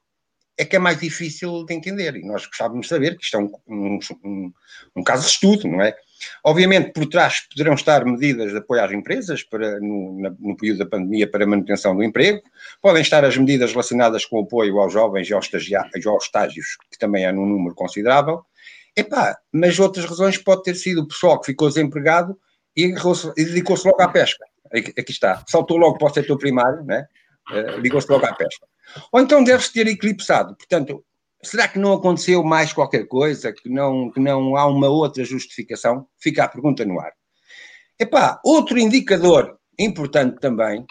[0.58, 2.16] é que é mais difícil de entender.
[2.16, 4.54] E nós gostávamos de saber que isto é um, um, um,
[4.96, 5.96] um caso de estudo, não é?
[6.44, 10.80] Obviamente, por trás poderão estar medidas de apoio às empresas para, no, na, no, período
[10.80, 12.42] da pandemia para a manutenção do emprego,
[12.82, 16.78] podem estar as medidas relacionadas com o apoio aos jovens e aos, e aos estágios,
[16.92, 18.44] que também é num número considerável.
[18.96, 22.38] Epá, mas outras razões pode ter sido o pessoal que ficou desempregado
[22.76, 22.94] e,
[23.38, 24.46] e dedicou-se logo à pesca.
[24.72, 27.06] Aqui, está, saltou logo para o setor primário, né?
[27.80, 28.66] Ligou-se logo à pesca.
[29.12, 30.56] Ou então deve-se ter eclipsado.
[30.56, 31.04] Portanto,
[31.44, 36.08] será que não aconteceu mais qualquer coisa, que não, que não há uma outra justificação?
[36.20, 37.12] Fica a pergunta no ar.
[38.00, 40.86] Epá, outro indicador importante também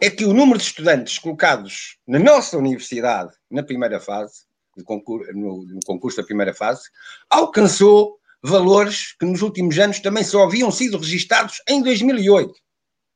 [0.00, 4.44] é que o número de estudantes colocados na nossa universidade na primeira fase,
[4.76, 6.82] no concurso, no, no concurso da primeira fase,
[7.28, 12.52] alcançou valores que nos últimos anos também só haviam sido registados em 2008.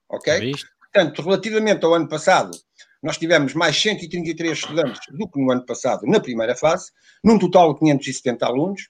[0.08, 0.52] Ok?
[0.80, 2.50] Portanto, relativamente ao ano passado,
[3.02, 6.92] nós tivemos mais 133 estudantes do que no ano passado, na primeira fase,
[7.24, 8.82] num total de 570 alunos,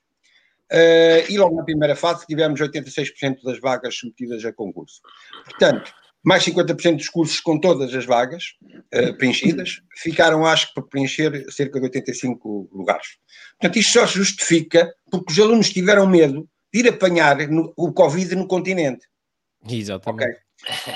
[0.71, 5.01] uh, e logo na primeira fase tivemos 86% das vagas submetidas a concurso.
[5.45, 8.57] Portanto, mais 50% dos cursos com todas as vagas
[8.95, 13.19] uh, preenchidas, ficaram, acho que, por preencher cerca de 85 lugares.
[13.59, 17.93] Portanto, isto só se justifica porque os alunos tiveram medo de ir apanhar no, o
[17.93, 19.07] Covid no continente.
[19.69, 20.25] Exatamente.
[20.25, 20.42] Okay?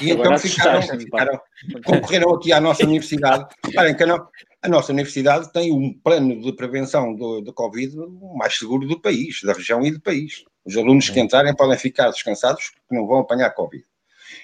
[0.01, 1.41] E então ficaram, ficaram,
[1.85, 3.47] concorreram aqui à nossa universidade.
[3.65, 4.29] Reparem que a, no,
[4.63, 7.97] a, nossa universidade tem um plano de prevenção do, do Covid
[8.37, 10.45] mais seguro do país, da região e do país.
[10.65, 13.85] Os alunos que entrarem podem ficar descansados porque não vão apanhar Covid.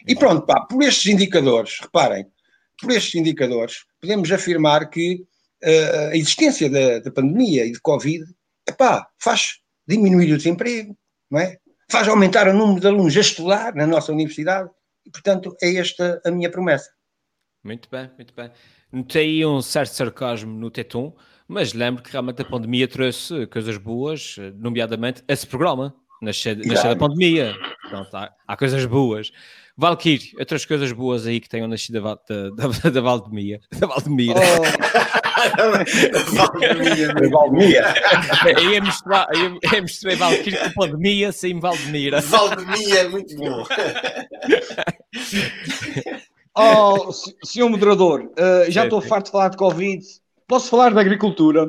[0.06, 2.26] E pronto, pá, por estes indicadores, reparem,
[2.80, 5.24] por estes indicadores, podemos afirmar que
[5.62, 8.24] uh, a existência da, da, pandemia e de Covid
[8.68, 10.96] epá, faz diminuir o desemprego,
[11.30, 11.58] não é?
[11.92, 14.70] faz aumentar o número de alunos a estudar na nossa universidade
[15.06, 16.90] e, portanto, é esta a minha promessa.
[17.64, 18.50] Muito bem, muito bem.
[18.90, 21.14] Notei um certo sarcasmo no Tetum,
[21.46, 27.54] mas lembro que realmente a pandemia trouxe coisas boas, nomeadamente esse programa, nasceu, da pandemia.
[27.88, 29.32] Pronto, há, há, coisas boas.
[29.76, 33.60] Valkyrie, outras coisas boas aí que tenham nascido da, da, da, da Valdemia.
[33.78, 34.38] Da Valdemira.
[34.38, 36.34] Oh.
[36.34, 37.14] Valdemia.
[37.30, 37.94] Valdemia.
[38.70, 42.20] Ia misturar, ia, ia misturar Valkyrie com pandemia sem Valdemira.
[42.20, 43.64] Valdemia é muito bom.
[46.54, 47.10] Oh,
[47.42, 50.04] senhor moderador, uh, já estou farto de falar de Covid.
[50.46, 51.66] Posso falar da agricultura?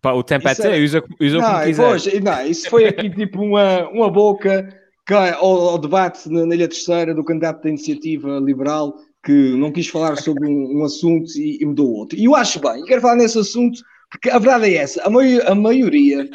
[0.00, 1.88] Pá, o tempo é teu, usa, usa não, como quiser.
[1.88, 4.68] Pois, não, isso foi aqui tipo uma, uma boca
[5.10, 9.88] ao, ao debate na, na Ilha Terceira do candidato da iniciativa liberal que não quis
[9.88, 12.18] falar sobre um, um assunto e, e, mudou outro.
[12.18, 15.48] E eu acho bem, quero falar nesse assunto porque a verdade é essa, a, maio,
[15.48, 16.28] a maioria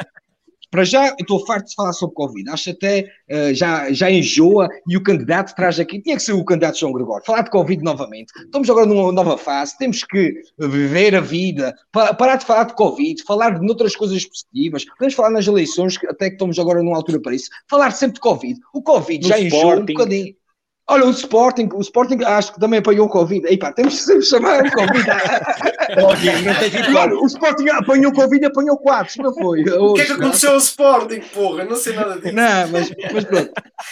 [0.70, 2.50] para já, eu estou farto de falar sobre Covid.
[2.50, 6.02] Acho até uh, já, já enjoa e o candidato traz aqui.
[6.02, 7.26] Tinha que ser o candidato João Gregório.
[7.26, 8.32] Falar de Covid novamente.
[8.38, 9.78] Estamos agora numa nova fase.
[9.78, 11.74] Temos que viver a vida.
[11.92, 13.24] Pa parar de falar de Covid.
[13.24, 14.86] Falar de outras coisas positivas.
[14.86, 17.50] Podemos falar nas eleições, até que estamos agora numa altura para isso.
[17.70, 18.60] Falar sempre de Covid.
[18.74, 20.36] O Covid no já enjoa um bocadinho.
[20.90, 23.46] Olha, o Sporting, o Sporting acho que também apanhou o Covid.
[23.46, 25.06] Ei pá, temos que sempre chamar o Covid.
[26.96, 29.64] Olha, o Sporting apanhou o Covid e apanhou quatro, não foi?
[29.64, 31.66] O que é que aconteceu ao Sporting, porra?
[31.66, 32.34] Não sei nada disso.
[32.34, 33.52] Não, mas, mas pronto.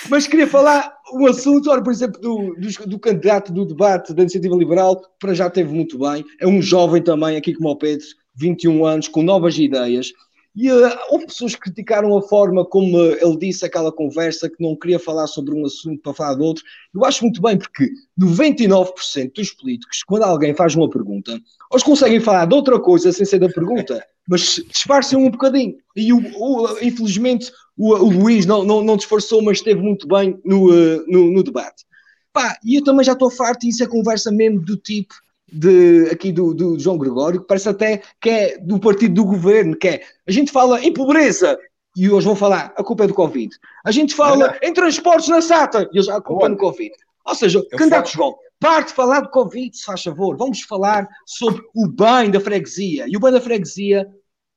[0.09, 4.21] Mas queria falar um assunto, olha, por exemplo, do, do, do, candidato do debate da
[4.21, 6.23] Iniciativa Liberal, que para já teve muito bem.
[6.39, 8.05] É um jovem também, aqui como o Pedro,
[8.35, 10.11] 21 anos, com novas ideias.
[10.55, 14.75] E uh, houve pessoas que criticaram a forma como ele disse aquela conversa, que não
[14.75, 16.63] queria falar sobre um assunto para falar de outro.
[16.93, 21.37] Eu acho muito bem, porque 99% dos políticos, quando alguém faz uma pergunta,
[21.71, 25.75] eles conseguem falar de outra coisa sem ser da pergunta, mas disfarçam um bocadinho.
[25.93, 30.39] E o, o, infelizmente o, o, Luís não, não, não disfarçou, mas esteve muito bem
[30.45, 31.83] no, uh, no, no debate.
[32.31, 35.15] Pá, e eu também já estou farto, e isso é conversa mesmo do tipo
[35.51, 39.75] de, aqui do, do, João Gregório, que parece até que é do partido do governo,
[39.75, 41.57] que é, a gente fala em pobreza,
[41.95, 43.55] e hoje vão falar, a culpa é do Covid.
[43.85, 46.93] A gente fala em transportes na SATA, e eles, a culpa é do Covid.
[47.25, 48.29] Ou seja, Eu candidato falo...
[48.29, 52.39] João, parte de falar de Covid, se faz favor, vamos falar sobre o bem da
[52.39, 54.07] freguesia, e o bem da freguesia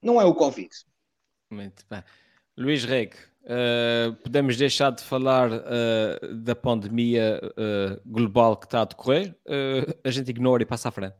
[0.02, 0.68] não é o Covid.
[1.50, 2.02] Muito bem.
[2.56, 3.12] Luís Reg,
[3.48, 9.34] Uh, podemos deixar de falar uh, da pandemia uh, global que está a decorrer,
[10.04, 11.16] a gente ignora e passa à frente.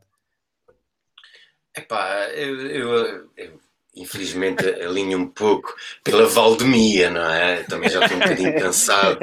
[1.75, 3.59] Epá, eu, eu, eu
[3.95, 7.63] infelizmente alinho um pouco pela Valdemia, não é?
[7.63, 9.19] Também já estou um bocadinho cansado,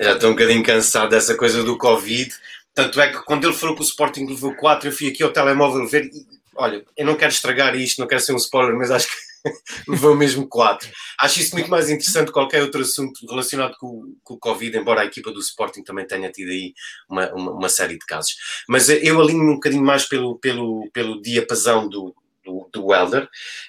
[0.00, 2.34] já estou um bocadinho cansado dessa coisa do Covid.
[2.74, 5.32] Tanto é que quando ele falou que o Sporting levou 4, eu fui aqui ao
[5.32, 6.10] telemóvel ver.
[6.56, 9.31] Olha, eu não quero estragar isto, não quero ser um spoiler, mas acho que
[9.88, 10.88] levou mesmo quatro.
[11.20, 15.02] Acho isso muito mais interessante que qualquer outro assunto relacionado com, com, o Covid, embora
[15.02, 16.74] a equipa do Sporting também tenha tido aí
[17.08, 18.36] uma, uma, uma série de casos.
[18.68, 23.28] Mas eu alinho um bocadinho mais pelo, pelo, pelo diapasão do, do, do Elder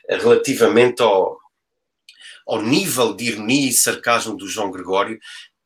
[0.09, 1.37] relativamente ao,
[2.47, 5.19] ao nível de ironia e sarcasmo do João Gregório,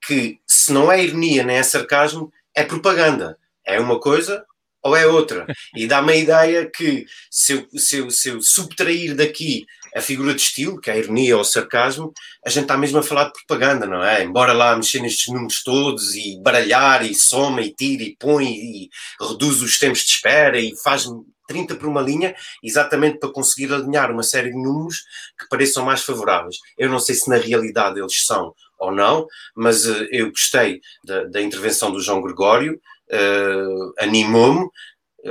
[0.06, 3.38] que se não é ironia nem é sarcasmo, é propaganda.
[3.66, 4.46] É uma coisa
[4.82, 5.46] ou é outra.
[5.76, 9.66] E dá-me a ideia que se eu, se, eu, se eu subtrair daqui
[9.98, 12.14] a figura de estilo, que é a ironia ou o sarcasmo,
[12.46, 14.24] a gente está mesmo a falar de propaganda, não é?
[14.24, 18.90] Embora lá mexer nestes números todos e baralhar e soma e tira e põe e
[19.20, 21.08] reduz os tempos de espera e faz
[21.48, 24.98] 30 por uma linha, exatamente para conseguir alinhar uma série de números
[25.40, 26.58] que pareçam mais favoráveis.
[26.78, 31.24] Eu não sei se na realidade eles são ou não, mas uh, eu gostei da,
[31.24, 32.80] da, intervenção do João Gregório,
[33.10, 34.68] uh, animou-me,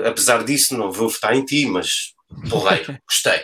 [0.05, 2.12] apesar disso não vou votar em ti, mas
[2.50, 3.40] porreiro, gostei.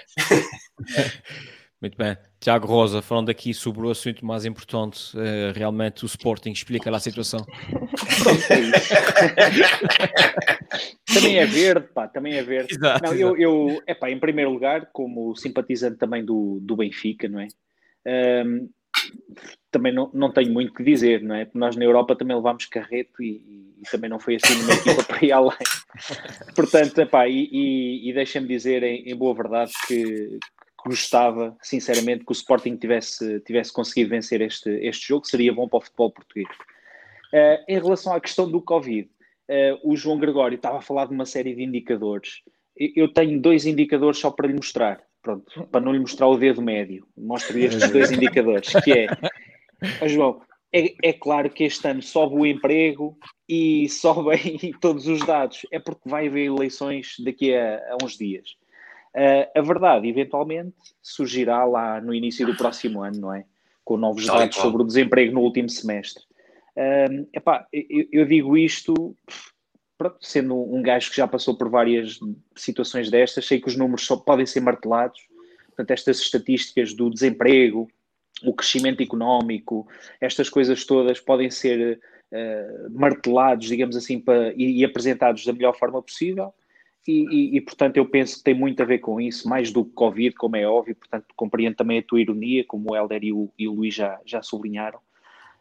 [1.82, 2.16] Muito bem.
[2.38, 6.98] Tiago Rosa, falando aqui sobre o assunto mais importante, uh, realmente o Sporting explica lá
[6.98, 7.40] a situação.
[11.12, 12.74] também é verde, pá, também é verde.
[12.74, 17.40] Exato, não, eu, eu epá, em primeiro lugar, como simpatizante também do, do Benfica, não
[17.40, 17.48] é?
[18.06, 18.68] Um,
[19.70, 21.46] também não, não tenho muito que dizer, não é?
[21.46, 25.02] Porque nós na Europa também levámos carreto e, e também não foi assim numa equipa
[25.02, 25.56] para ir além.
[26.54, 30.38] Portanto, epá, e, e, e deixem-me dizer em, em, boa verdade que,
[30.84, 35.78] gostava, sinceramente, que o Sporting tivesse, tivesse conseguido vencer este, este jogo, seria bom para
[35.78, 36.48] o futebol português.
[37.32, 39.08] Uh, em relação à questão do Covid,
[39.48, 42.42] uh, o João Gregório estava a falar de uma série de indicadores.
[42.76, 45.00] Eu tenho dois indicadores só para lhe mostrar.
[45.22, 49.06] Pronto, para não lhe mostrar o dedo médio, mostro-lhe estes dois indicadores, que é,
[50.02, 50.42] oh, João,
[50.72, 53.16] é, é, claro que este ano sobe o emprego
[53.48, 58.56] e sobem todos os dados, é porque vai haver eleições daqui a, a uns dias.
[59.14, 63.44] Uh, a verdade, eventualmente, surgirá lá no início do próximo ano, não é?
[63.84, 66.24] Com novos dados sobre o desemprego no último semestre.
[66.74, 69.14] Uh, epá, eu, eu, digo isto,
[69.98, 72.18] pronto, sendo um gajo que já passou por várias
[72.56, 75.20] situações destas, sei que os números só podem ser martelados.
[75.66, 77.88] Portanto, estas estatísticas do desemprego,
[78.42, 79.86] o crescimento económico,
[80.20, 82.00] estas coisas todas podem ser
[82.32, 86.54] uh, martelados, digamos assim, para, e, e apresentados da melhor forma possível.
[87.06, 89.84] E, e, e, portanto, eu penso que tem muito a ver com isso, mais do
[89.84, 90.94] que Covid, como é óbvio.
[90.94, 94.20] Portanto, compreendo também a tua ironia, como o Helder e o, e o Luís já,
[94.24, 95.00] já sublinharam.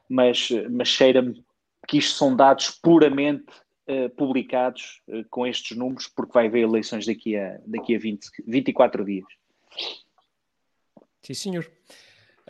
[0.08, 1.44] Mas, mas cheira-me
[1.88, 3.52] que isto são dados puramente
[3.88, 8.30] uh, publicados uh, com estes números, porque vai haver eleições daqui a, daqui a 20,
[8.46, 9.26] 24 dias.
[11.24, 11.72] Sim, senhor.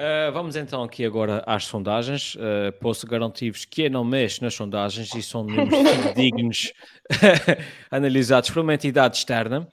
[0.02, 2.34] Uh, vamos então aqui agora às sondagens.
[2.34, 5.70] Uh, posso garantir-vos que eu não mexo nas sondagens e são números
[6.18, 6.74] dignos
[7.92, 9.68] analisados por uma entidade externa.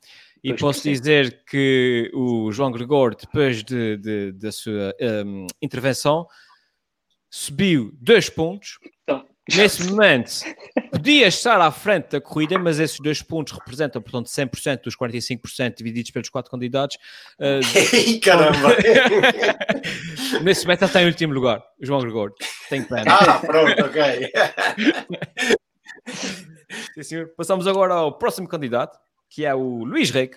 [0.45, 6.27] E pois posso dizer que o João Gregor, depois de, de, da sua um, intervenção,
[7.31, 8.79] subiu dois pontos.
[9.03, 10.31] Então, Nesse momento,
[10.93, 15.75] podia estar à frente da corrida, mas esses dois pontos representam, portanto, 100% dos 45%
[15.77, 16.99] divididos pelos quatro candidatos.
[17.39, 18.77] Uh, Caramba!
[20.43, 22.35] Nesse momento, ele está em último lugar, João Gregório.
[22.69, 23.05] Tem pena.
[23.15, 24.33] Ah, pronto, ok.
[26.95, 27.29] Sim, senhor.
[27.37, 28.99] Passamos agora ao próximo candidato,
[29.31, 30.37] que é o Luís Reque.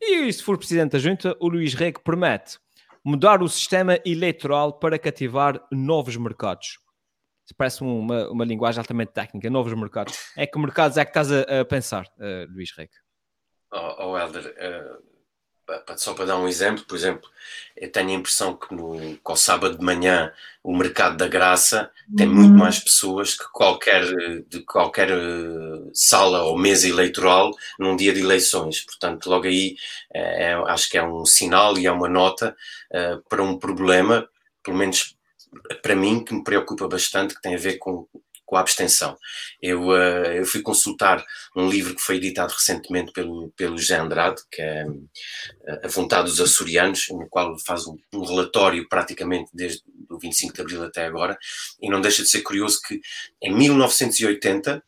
[0.00, 2.58] E se for presidente da junta, o Luís Reque promete
[3.04, 6.78] mudar o sistema eleitoral para cativar novos mercados
[7.54, 10.14] parece uma, uma linguagem altamente técnica, novos mercados.
[10.36, 12.94] É que mercados é que estás a, a pensar, uh, Luís Reque?
[13.72, 15.08] Oh, oh Helder, uh,
[15.96, 17.28] só para dar um exemplo, por exemplo,
[17.76, 20.32] eu tenho a impressão que no, com o sábado de manhã
[20.62, 22.58] o mercado da graça tem muito uhum.
[22.58, 24.04] mais pessoas que qualquer,
[24.48, 28.80] de qualquer uh, sala ou mesa eleitoral num dia de eleições.
[28.80, 29.76] Portanto, logo aí
[30.12, 32.56] é, acho que é um sinal e é uma nota
[32.90, 34.28] uh, para um problema,
[34.62, 35.17] pelo menos
[35.82, 38.06] para mim, que me preocupa bastante, que tem a ver com,
[38.48, 39.16] com a abstenção.
[39.60, 41.22] Eu, uh, eu fui consultar
[41.54, 46.28] um livro que foi editado recentemente pelo, pelo José Andrade, que é uh, A Vontade
[46.28, 51.04] dos Açorianos, no qual faz um, um, relatório praticamente desde o 25 de Abril até
[51.04, 51.38] agora,
[51.80, 53.00] e não deixa de ser curioso que
[53.42, 54.82] em 1980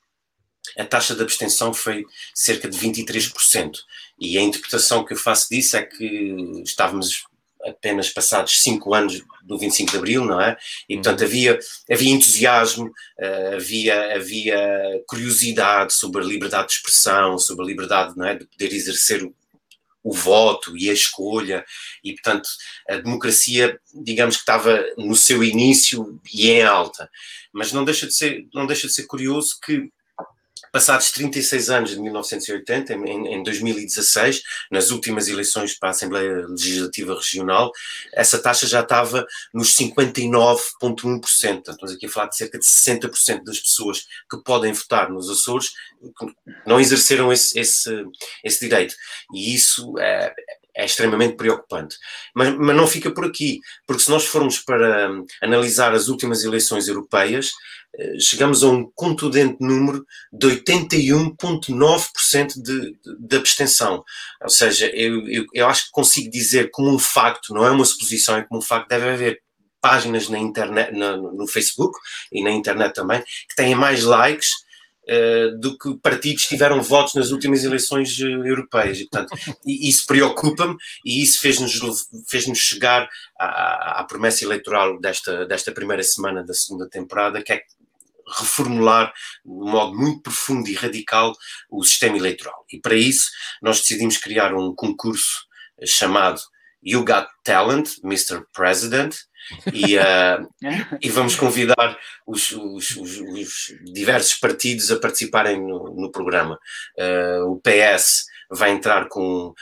[0.79, 3.73] a taxa de abstenção foi cerca de 23%,
[4.19, 7.25] e a interpretação que eu faço disso é que estávamos
[7.67, 10.57] apenas passados cinco anos do 25 de Abril, não é?
[10.89, 11.27] E portanto uhum.
[11.27, 11.59] havia,
[11.91, 18.27] havia entusiasmo, uh, havia, havia curiosidade sobre a liberdade de expressão, sobre a liberdade não
[18.27, 18.35] é?
[18.37, 19.35] de poder exercer o,
[20.03, 21.65] o voto e a escolha,
[22.03, 22.49] e portanto
[22.89, 27.11] a democracia, digamos que estava no seu início e em alta.
[27.53, 29.91] Mas não deixa de ser, não deixa de ser curioso que
[30.73, 37.15] Passados 36 anos de 1980, em, em 2016, nas últimas eleições para a Assembleia Legislativa
[37.15, 37.73] Regional,
[38.13, 41.69] essa taxa já estava nos 59,1%.
[41.69, 45.71] Estamos aqui a falar de cerca de 60% das pessoas que podem votar nos Açores
[46.67, 48.05] não exerceram esse, esse,
[48.45, 48.95] esse direito.
[49.35, 50.33] E isso é,
[50.81, 51.97] é extremamente preocupante.
[52.35, 56.43] Mas, mas, não fica por aqui, porque se nós formos para um, analisar as últimas
[56.43, 57.53] eleições europeias,
[57.99, 64.03] eh, chegamos a um contundente número de 81,9% de, de, abstenção.
[64.43, 67.85] Ou seja, eu, eu, eu acho que consigo dizer como um facto, não é uma
[67.85, 69.43] suposição, é como um facto, deve haver
[69.83, 71.99] páginas na internet, no Facebook
[72.33, 74.51] e na internet também, que têm mais likes
[75.61, 78.99] do que partidos tiveram votos nas últimas eleições uh, europeias.
[78.99, 79.35] E, portanto,
[79.67, 81.73] isso preocupa-me e isso fez-nos
[82.29, 83.09] fez -nos chegar
[83.39, 87.63] à, à, promessa eleitoral desta, desta primeira semana da segunda temporada, que é
[88.39, 89.13] reformular
[89.45, 91.33] de um modo muito profundo e radical
[91.71, 92.65] o sistema eleitoral.
[92.73, 95.49] E para isso nós decidimos criar um concurso
[95.85, 96.41] chamado
[96.83, 98.43] You Got Talent, Mr.
[98.53, 99.17] President,
[99.73, 100.49] e, uh,
[101.01, 106.59] e vamos convidar os, os, os, os, diversos partidos a participarem no, no programa.
[106.99, 109.55] Uh, o PS vai entrar com.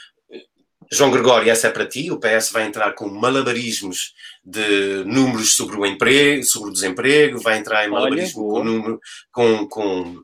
[0.91, 2.11] João Gregório, essa é para ti.
[2.11, 7.59] O PS vai entrar com malabarismos de números sobre o emprego, sobre o desemprego, vai
[7.59, 9.01] entrar em malabarismo Olha, com, número,
[9.31, 10.23] com, com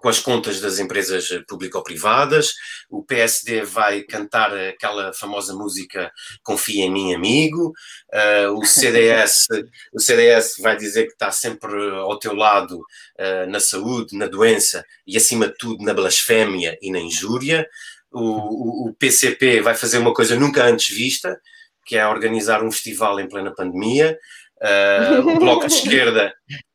[0.00, 2.54] com as contas das empresas público-privadas.
[2.88, 6.10] O PSD vai cantar aquela famosa música
[6.42, 7.72] Confia em mim, amigo.
[8.12, 9.46] Uh, o CDS,
[9.92, 14.84] o CDS vai dizer que está sempre ao teu lado uh, na saúde, na doença
[15.06, 17.66] e acima de tudo na blasfémia e na injúria.
[18.10, 21.40] O, o, o PCP vai fazer uma coisa nunca antes vista,
[21.84, 24.18] que é organizar um festival em plena pandemia.
[24.62, 26.32] Uh, o Bloco de Esquerda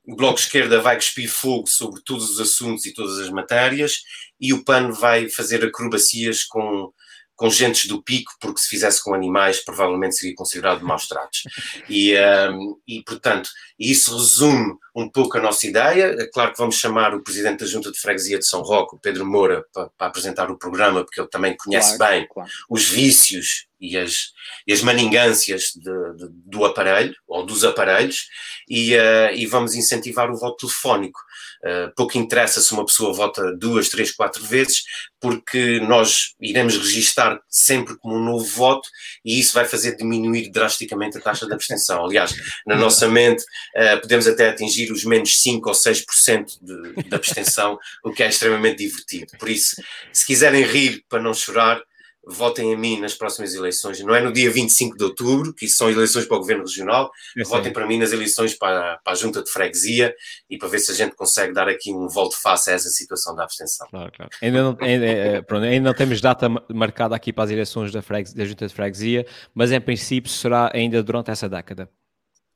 [0.08, 3.98] o Bloco de Esquerda vai cuspir fogo sobre todos os assuntos e todas as matérias,
[4.40, 6.94] e o PAN vai fazer acrobacias com,
[7.36, 11.42] com gentes do pico, porque se fizesse com animais, provavelmente seria considerado maus tratos.
[11.90, 16.16] E, um, e, portanto, isso resume um pouco a nossa ideia.
[16.20, 19.00] É claro que vamos chamar o presidente da Junta de Freguesia de São Roque, o
[19.00, 22.50] Pedro Moura, para, para apresentar o programa, porque ele também conhece claro, bem claro.
[22.68, 24.32] os vícios e as,
[24.66, 28.28] e as maningâncias de, de, do aparelho, ou dos aparelhos,
[28.68, 31.20] e, uh, e vamos incentivar o voto telefónico.
[31.64, 34.84] Uh, pouco interessa se uma pessoa vota duas, três, quatro vezes,
[35.20, 38.88] porque nós iremos registar sempre como um novo voto
[39.26, 42.06] e isso vai fazer diminuir drasticamente a taxa de abstenção.
[42.06, 43.44] Aliás, na nossa mente,
[43.76, 48.30] uh, podemos até atingir os menos 5 ou 6% de, de abstenção, o que é
[48.30, 49.38] extremamente divertido.
[49.38, 49.76] Por isso,
[50.12, 51.82] se quiserem rir para não chorar,
[52.28, 54.02] votem a mim nas próximas eleições.
[54.02, 57.10] Não é no dia 25 de outubro, que são eleições para o Governo Regional.
[57.46, 60.14] votem para mim nas eleições para, para, a Junta de Freguesia
[60.50, 63.34] e para ver se a gente consegue dar aqui um volte face a essa situação
[63.34, 63.88] da abstenção.
[63.90, 64.32] Claro, claro.
[64.42, 68.02] Ainda, não, ainda, é, pronto, ainda não temos data marcada aqui para as eleições da,
[68.02, 71.90] da Junta de Freguesia, mas em princípio será ainda durante essa década.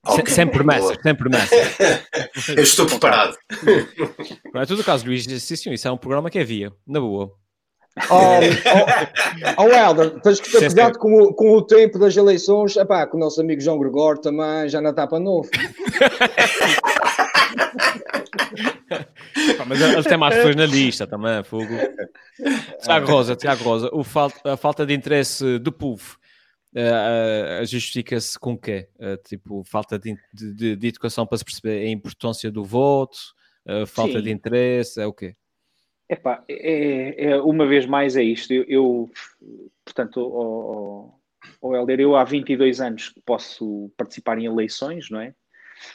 [0.07, 0.33] Okay.
[0.33, 1.77] Sem, promessas, sem promessas.
[2.57, 3.37] Eu estou preparado.
[4.51, 5.27] Não é tudo o caso, Luís.
[5.27, 7.31] Isso é um programa que havia, na boa.
[8.09, 8.39] Oh,
[9.57, 12.75] oh, oh Helder, tens que ter cuidado com o, com o tempo das eleições.
[12.77, 15.49] Epá, com o nosso amigo João Gregório também já está para novo.
[19.67, 21.67] mas ele tem mais pessoas na lista também, fogo.
[22.81, 26.17] Tiago Rosa, Tiago Rosa, o falta, a falta de interesse do povo
[26.75, 28.87] uh, uh, justifica-se com o quê?
[28.95, 33.17] Uh, tipo, falta de, de, de, educação para se perceber a importância do voto,
[33.87, 34.23] falta Sim.
[34.23, 35.35] de interesse, é o quê?
[36.09, 38.51] Epá, é, é, uma vez mais é isto.
[38.51, 39.11] Eu, eu
[39.85, 41.13] portanto, o,
[41.61, 45.33] o Helder, eu há 22 anos que posso participar em eleições, não é?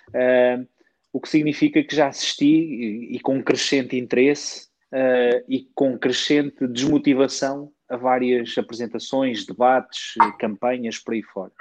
[0.09, 0.67] Uh,
[1.13, 6.67] o que significa que já assisti e, e com crescente interesse uh, e com crescente
[6.67, 11.53] desmotivação a várias apresentações, debates, campanhas por aí fora.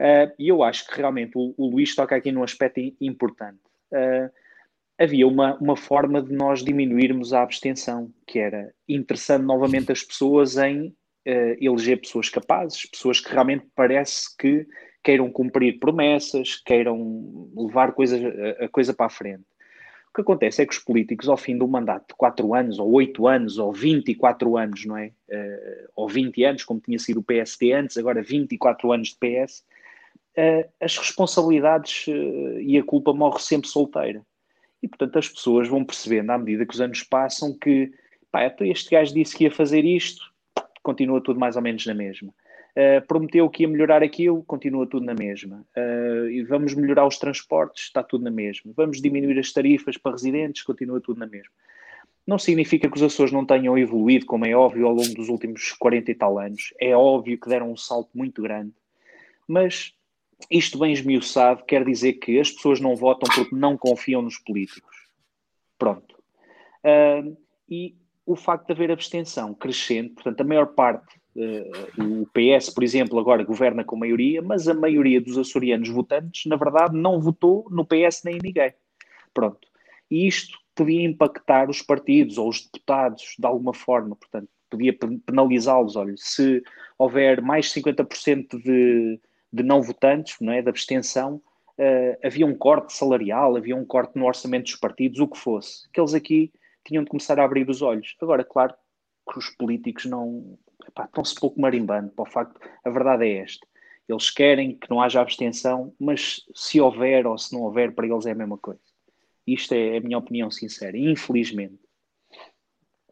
[0.00, 3.60] Uh, e eu acho que realmente o, o Luís toca aqui num aspecto importante.
[3.92, 4.30] Uh,
[4.98, 10.56] havia uma, uma forma de nós diminuirmos a abstenção, que era interessando novamente as pessoas
[10.56, 14.66] em uh, eleger pessoas capazes, pessoas que realmente parece que
[15.02, 18.16] queiram cumprir promessas, queiram levar coisa,
[18.60, 19.44] a coisa para a frente.
[20.10, 22.90] O que acontece é que os políticos, ao fim do mandato de 4 anos, ou
[22.90, 25.12] 8 anos, ou 24 anos, não é?
[25.28, 29.60] Uh, ou 20 anos, como tinha sido o PSD antes, agora 24 anos de PS,
[29.60, 29.64] uh,
[30.34, 34.26] eh, as responsabilidades uh, e a culpa morre sempre solteira.
[34.82, 37.92] E, portanto, as pessoas vão percebendo, à medida que os anos passam, que
[38.32, 40.24] pá, então este gajo disse que ia fazer isto,
[40.82, 42.34] continua tudo mais ou menos na mesma.
[42.70, 45.66] Uh, prometeu que ia melhorar aquilo, continua tudo na mesma.
[45.76, 48.72] Uh, e vamos melhorar os transportes, está tudo na mesma.
[48.76, 51.52] Vamos diminuir as tarifas para residentes, continua tudo na mesma.
[52.26, 55.72] Não significa que os Açores não tenham evoluído, como é óbvio, ao longo dos últimos
[55.72, 56.72] 40 e tal anos.
[56.80, 58.72] É óbvio que deram um salto muito grande.
[59.48, 59.92] Mas
[60.48, 65.08] isto bem esmiuçado quer dizer que as pessoas não votam porque não confiam nos políticos.
[65.76, 66.16] Pronto.
[66.84, 67.36] Uh,
[67.68, 72.82] e o facto de haver abstenção crescente, portanto, a maior parte, uh, o PS, por
[72.82, 77.66] exemplo, agora governa com maioria, mas a maioria dos açorianos votantes, na verdade, não votou
[77.70, 78.72] no PS nem em ninguém.
[79.32, 79.68] Pronto.
[80.10, 85.96] E isto podia impactar os partidos ou os deputados de alguma forma, portanto, podia penalizá-los.
[85.96, 86.62] Olha, se
[86.98, 89.20] houver mais de 50% de,
[89.52, 91.42] de não votantes, não é, de abstenção,
[91.78, 95.88] uh, havia um corte salarial, havia um corte no orçamento dos partidos, o que fosse.
[95.92, 96.52] Que eles aqui
[96.84, 98.16] tinham de começar a abrir os olhos.
[98.20, 98.74] Agora, claro
[99.30, 100.58] que os políticos não
[100.88, 103.66] estão-se pouco marimbando para o facto, a verdade é esta.
[104.08, 108.26] Eles querem que não haja abstenção, mas se houver ou se não houver, para eles
[108.26, 108.80] é a mesma coisa.
[109.46, 111.78] Isto é a minha opinião sincera, infelizmente.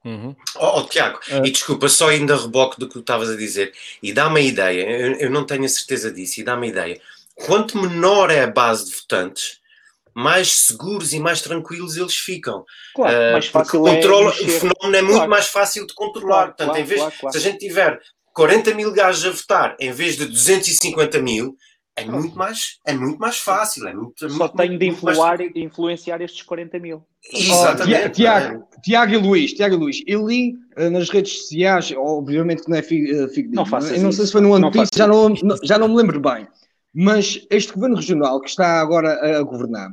[0.05, 0.35] Uhum.
[0.57, 1.45] Oh, oh, Tiago, uh...
[1.45, 4.89] e desculpa, só ainda reboque do que tu estavas a dizer, e dá-me a ideia,
[4.89, 7.01] eu, eu, não tenho a certeza disso, e dá-me a ideia,
[7.35, 9.61] quanto menor é a base de votantes,
[10.19, 12.65] mais seguros e mais tranquilos eles ficam.
[12.93, 15.31] Claro, uh, mais fácil é controla, é o fenómeno é muito claro.
[15.31, 16.29] mais fácil de controlar.
[16.29, 18.01] Claro, Portanto, claro, em vez, se a gente tiver
[18.35, 21.57] 40 mil gajos a votar em vez de 250 mil,
[21.95, 23.87] é muito mais, é muito mais fácil.
[23.87, 25.53] É muito, Só muito, tenho de, influar, mais...
[25.55, 27.05] influenciar estes 40 mil.
[27.33, 28.07] Exatamente.
[28.07, 32.65] Oh, Tiago, Tiago e Luís, Tiago e Luís, eu li uh, nas redes sociais, obviamente
[32.65, 35.79] que não é fidedigno, não, faço não sei se foi no notícia, já não, já
[35.79, 36.49] não me lembro bem,
[36.93, 39.91] mas este governo regional que está agora a governar,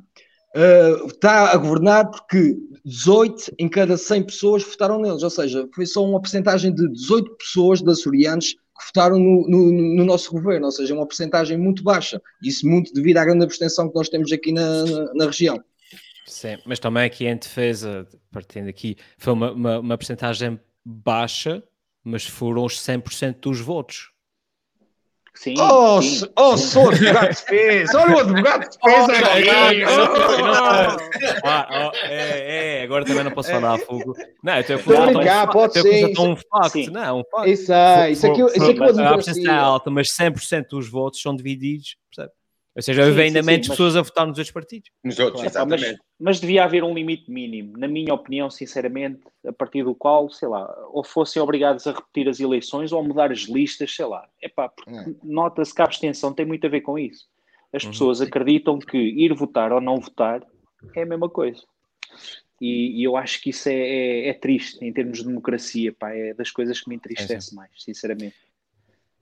[1.07, 6.05] está a governar porque 18 em cada 100 pessoas votaram neles, ou seja, foi só
[6.05, 10.71] uma porcentagem de 18 pessoas de açorianos que votaram no, no, no, nosso governo, ou
[10.71, 12.21] seja, uma porcentagem muito baixa.
[12.43, 15.63] Isso muito devido à grande abstenção que nós temos aqui na, na, na região.
[16.25, 21.63] Sim, mas também aqui em defesa, partindo aqui, foi uma, uma, uma porcentagem baixa,
[22.03, 24.11] mas foram os 100% dos votos.
[25.35, 26.25] Sim, oh, sim.
[26.37, 27.99] oh, sou advogado de defesa!
[27.99, 28.67] Olha o advogado!
[31.43, 34.15] Oh, oh, é, é, agora também não posso falar fogo.
[34.41, 36.19] Não, eu tenho que usar um, pode ser.
[36.19, 36.91] um facto.
[36.91, 37.49] Não, um facto.
[37.49, 41.21] Isso, é, isso aqui, isso aqui é a abstenção é alta, mas 100% dos votos
[41.21, 42.33] são divididos, percebe?
[42.75, 44.01] Ou seja, sim, ainda menos pessoas mas...
[44.01, 44.91] a votar nos outros partidos.
[45.01, 45.91] Nos outros, claro, exatamente.
[45.91, 50.29] Mas, mas, devia haver um limite mínimo, na minha opinião, sinceramente, a partir do qual,
[50.29, 54.05] sei lá, ou fossem obrigados a repetir as eleições ou a mudar as listas, sei
[54.05, 54.27] lá.
[54.41, 55.05] Epá, porque é.
[55.23, 57.25] nota-se que a abstenção tem muito a ver com isso.
[57.71, 57.91] As uhum.
[57.91, 60.45] pessoas acreditam que ir votar ou não votar
[60.93, 61.63] é a mesma coisa.
[62.59, 66.11] E, e eu acho que isso é, é, é, triste em termos de democracia, pá,
[66.11, 68.35] é das coisas que me entristece é, mais, sinceramente.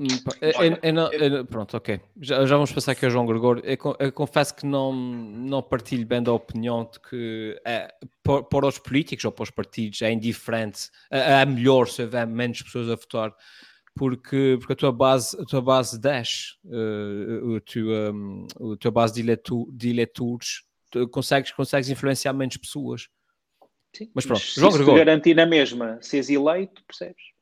[0.03, 2.01] Hum, eu, eu, eu, pronto, ok.
[2.19, 3.63] Já, já, vamos passar aqui ao João Gregório.
[3.65, 8.77] Eu, confesso que não, não partilho bem da opinião de que é, para, para, os
[8.77, 12.95] políticos ou para os partidos é indiferente, é, é melhor se houver menos pessoas a
[12.95, 13.33] votar,
[13.95, 18.91] porque, porque a tua base, a tua base desce, uh, a, tua, um, a tua
[18.91, 20.63] base de, eleitor, de eleitores,
[21.11, 23.07] consegues, consegues influenciar menos pessoas.
[23.95, 25.05] Sim, mas pronto, mas, João se Gregório.
[25.05, 27.32] garantir na mesma, seres eleito, percebes?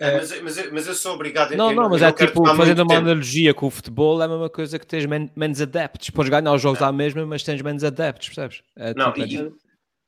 [0.00, 3.00] É, mas, mas, mas, eu sou obrigado Não, não, mas é tipo, fazendo uma tempo.
[3.00, 6.10] analogia com o futebol, é a mesma coisa que tens men menos adeptos.
[6.10, 8.62] Podes ganhar os jogos à mesma, mas tens menos adeptos, percebes?
[8.76, 9.58] É, não, tipo,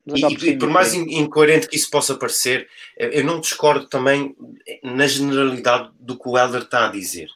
[0.07, 4.34] e, e, e, por mais incoerente que isso possa parecer, eu não discordo também
[4.82, 7.28] na generalidade do que o Helder está a dizer.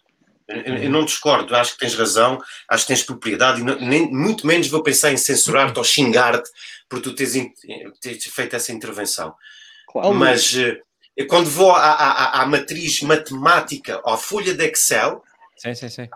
[0.47, 2.39] Eu, não discordo, acho que tens razão,
[2.69, 6.51] acho que tens propriedade, e não, nem, muito menos vou pensar em censurar-te ou xingar-te
[6.87, 7.35] por tu teres,
[8.01, 9.35] teres, feito essa intervenção.
[9.89, 10.15] Claro.
[10.15, 10.79] Mas eh,
[11.17, 15.23] eu, quando vou à, à, à, matriz matemática, à folha de Excel,
[15.57, 16.09] sim.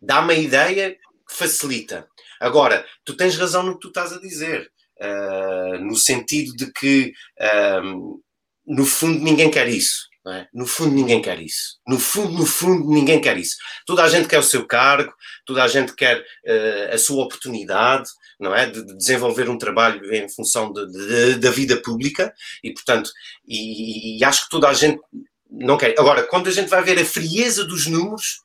[0.00, 2.08] dá-me a ideia que facilita.
[2.40, 4.70] Agora, tu tens razão no que tu estás a dizer,
[5.00, 8.20] uh, no sentido de que, uh,
[8.66, 10.10] no fundo, ninguém quer isso.
[10.24, 10.46] É?
[10.54, 11.80] No fundo, ninguém quer isso.
[11.86, 13.56] No fundo, no fundo, ninguém quer isso.
[13.84, 15.12] Toda a gente quer o seu cargo,
[15.44, 18.08] toda a gente quer uh, a sua oportunidade,
[18.42, 18.66] não é?
[18.66, 23.10] De, de desenvolver um trabalho em função de, da vida pública e, portanto,
[23.46, 25.00] e, e, acho que toda a gente
[25.48, 25.94] não quer.
[25.98, 28.40] Agora, quando a gente vai ver a frieza dos números,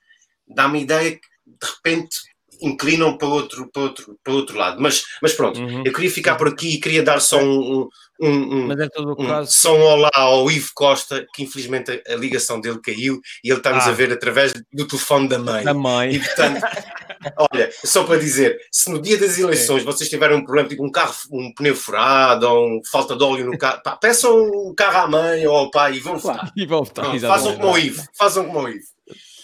[0.48, 2.16] dá-me ideia que, de repente,
[2.62, 4.82] inclinam para outro, para outro, para outro lado.
[4.82, 5.84] Mas, mas pronto, uhum.
[5.86, 7.88] eu queria ficar por aqui e queria dar só um,
[8.20, 9.52] um, um, mas é todo um caso...
[9.52, 13.60] só um olá ao Ivo Costa, que infelizmente a, a ligação dele caiu e ele
[13.60, 13.90] está-nos ah.
[13.90, 15.64] a ver através do telefone da mãe.
[15.64, 16.16] Da mãe.
[16.16, 16.62] E portanto,
[17.52, 20.92] olha, só para dizer, se no dia das eleições vocês tiverem um problema, tipo um
[20.92, 24.98] carro, um pneu furado ou um, falta de óleo no carro, pá, peçam o carro
[24.98, 26.52] à mãe ou ao pai e vão votar.
[26.56, 28.98] E vão votar, façam como o Ivo, façam como o Ivo.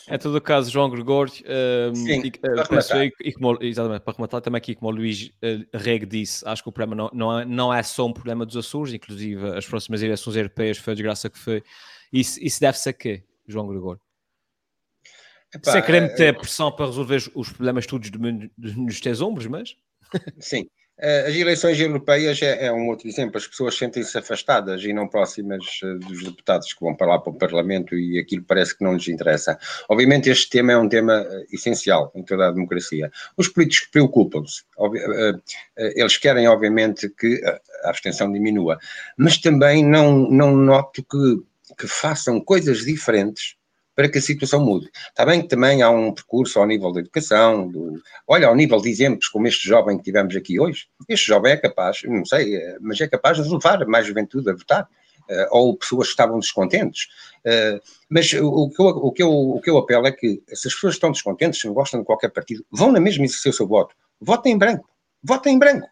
[0.10, 1.34] Em todo o caso, João Gregório,
[1.92, 2.98] um, Sim, e, para uh, rematar.
[3.06, 6.62] eu, e como, exatamente, para rematar também aqui, como o Luís uh, Reg disse, acho
[6.62, 9.66] que o problema não, não, é, não é só um problema dos Açores, inclusive as
[9.66, 11.64] próximas eleições europeias foi a desgraça que foi.
[12.12, 14.02] Isso, isso deve-se a quê, João Gregório?
[15.54, 18.10] Epá, Sem querer eh, meter pressão para resolver os- problemas todos
[18.58, 19.76] nos teus ombros, mas...
[20.40, 20.68] Sim.
[21.00, 23.36] Eh, As eleições europeias é, é um outro exemplo.
[23.38, 27.32] As pessoas sentem-se afastadas e não próximas eh, dos deputados que vão para lá para
[27.34, 29.58] o Parlamento e aquilo parece que não lhes interessa.
[29.90, 33.12] Obviamente, este tema é um tema essencial em toda a democracia.
[33.36, 34.64] Os políticos preocupam-se.
[35.96, 38.78] Eles querem, obviamente, que a- a abstenção diminua,
[39.18, 43.56] mas também não, não noto que, que façam coisas diferentes
[43.96, 44.90] para que a situação mude.
[45.10, 48.80] Está bem que também há um percurso ao nível da educação, do, olha, ao nível
[48.82, 50.88] de exemplos como este jovem que tivemos aqui hoje.
[51.08, 54.54] Este jovem é capaz, não sei, eh, mas é capaz de levar mais juventude a
[54.54, 54.88] votar.
[55.30, 57.08] eh, ou pessoas que estavam descontentes.
[57.46, 57.80] Eh,
[58.10, 60.74] mas o que eu, o, que eu, o que eu apelo é que se as
[60.74, 63.68] pessoas estão descontentes, se não gostam de qualquer partido, vão na mesma exercer o seu
[63.68, 63.96] voto.
[64.20, 64.90] Votem em branco.
[65.24, 65.88] Votem em branco.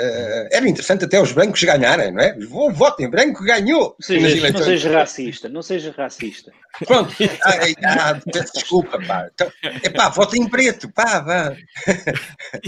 [0.00, 2.32] Eh, era interessante até os brancos ganharem, não é?
[2.46, 3.96] Vou- Votem em branco, ganhou.
[3.98, 4.58] Não seja, não
[4.92, 6.52] racista, não seja racista.
[6.86, 7.12] Pronto.
[7.44, 9.28] Ai, ah, peço desculpa, pá.
[9.34, 9.50] Então,
[9.82, 11.56] epá, votem em preto, pá, vá.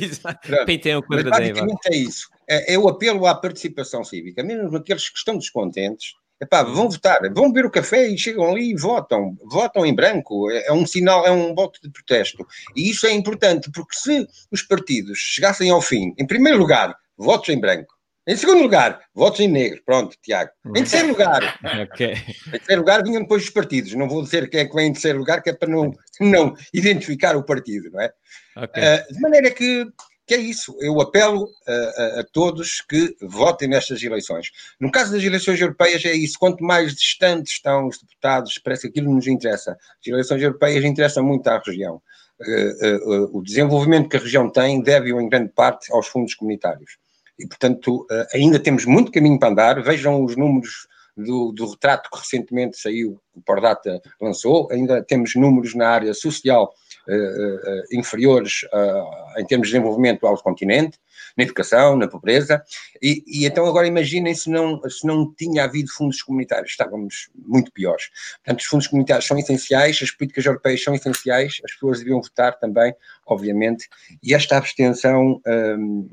[0.99, 2.29] O Mas basicamente é isso.
[2.49, 4.43] É, é o apelo à participação cívica.
[4.43, 8.73] Mesmo aqueles que estão descontentes, epá, vão votar, vão beber o café e chegam ali
[8.73, 9.37] e votam.
[9.45, 10.51] Votam em branco.
[10.51, 12.45] É, é um sinal, é um voto de protesto.
[12.75, 17.49] E isso é importante, porque se os partidos chegassem ao fim, em primeiro lugar, votos
[17.51, 17.95] em branco.
[18.27, 19.83] Em segundo lugar, votos em negro.
[19.85, 20.51] Pronto, Tiago.
[20.69, 22.13] Em terceiro lugar, Ok.
[22.13, 23.95] em terceiro lugar vinham depois os partidos.
[23.95, 25.91] Não vou dizer quem é que vem em terceiro lugar, que é para não,
[26.21, 28.13] não identificar o partido, não é?
[28.57, 28.83] ok.
[28.83, 29.87] Uh, de maneira que,
[30.27, 30.77] que é isso.
[30.81, 34.49] Eu apelo uh, a, a todos que votem nestas eleições.
[34.79, 36.39] No caso das eleições europeias, é isso.
[36.39, 39.73] Quanto mais distantes estão os deputados, parece que aquilo nos interessa.
[39.73, 42.01] As eleições europeias interessam muito à região.
[42.39, 46.97] Uh, o desenvolvimento que a região tem deve, em grande parte, aos fundos comunitários.
[47.41, 49.83] E, portanto, uh, ainda temos muito caminho para andar.
[49.83, 50.87] Vejam os números
[51.17, 54.69] do, do retrato que recentemente saiu, o Pordata lançou.
[54.71, 56.73] Ainda temos números na área social
[57.09, 60.99] uh, uh, inferiores uh, em termos de desenvolvimento ao continente,
[61.37, 62.63] na educação, na pobreza.
[63.03, 67.73] E, e então agora imaginem se não, se não tinha havido fundos comunitários, estávamos muito
[67.73, 68.05] piores.
[68.45, 72.59] Portanto, os fundos comunitários são essenciais, as políticas europeias são essenciais, as pessoas deviam votar
[72.59, 72.95] também,
[73.27, 73.89] obviamente,
[74.23, 75.41] e esta abstenção.
[75.47, 76.09] Um,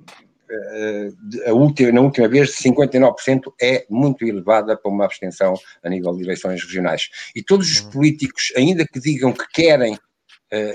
[1.46, 6.24] a última, na última vez, 59% é muito elevada para uma abstenção a nível de
[6.24, 7.10] eleições regionais.
[7.36, 10.00] E todos os políticos, ainda que digam que querem uh,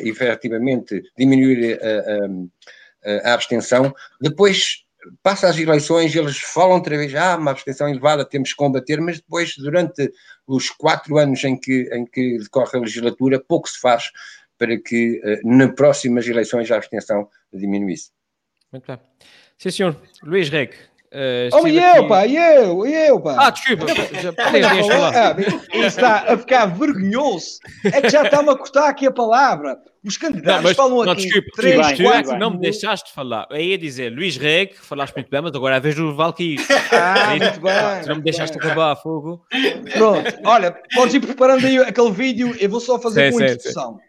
[0.00, 4.84] efetivamente diminuir a, a, a abstenção, depois
[5.22, 9.16] passa as eleições, eles falam outra vez, ah, uma abstenção elevada, temos que combater, mas
[9.16, 10.12] depois, durante
[10.46, 14.10] os quatro anos em que, em que decorre a legislatura, pouco se faz
[14.56, 18.10] para que uh, nas próximas eleições a abstenção diminuísse.
[18.70, 18.98] Muito bem.
[19.62, 19.96] Sim, senhor.
[20.24, 20.72] Luís Reg.
[21.12, 22.08] Uh, oh, e eu, aqui...
[22.08, 23.36] pá, e eu, e eu, pá.
[23.38, 24.34] Ah, desculpa, já.
[24.36, 27.60] Ah, está a ficar vergonhoso.
[27.84, 29.78] É que já está-me a cortar aqui a palavra.
[30.04, 31.22] Os candidatos não, mas, falam não, aqui.
[31.22, 33.46] Desculpa, três, desculpa, quatro, não me deixaste falar.
[33.50, 36.58] Eu ia dizer Luís Reg, falaste muito bem, mas agora é a vez do Valkyrie.
[36.90, 38.08] Ah, muito bem.
[38.08, 38.66] Não me deixaste bem.
[38.66, 39.46] acabar a fogo.
[39.92, 43.54] Pronto, olha, podes ir preparando aí aquele vídeo, eu vou só fazer sim, uma sim,
[43.54, 44.00] introdução.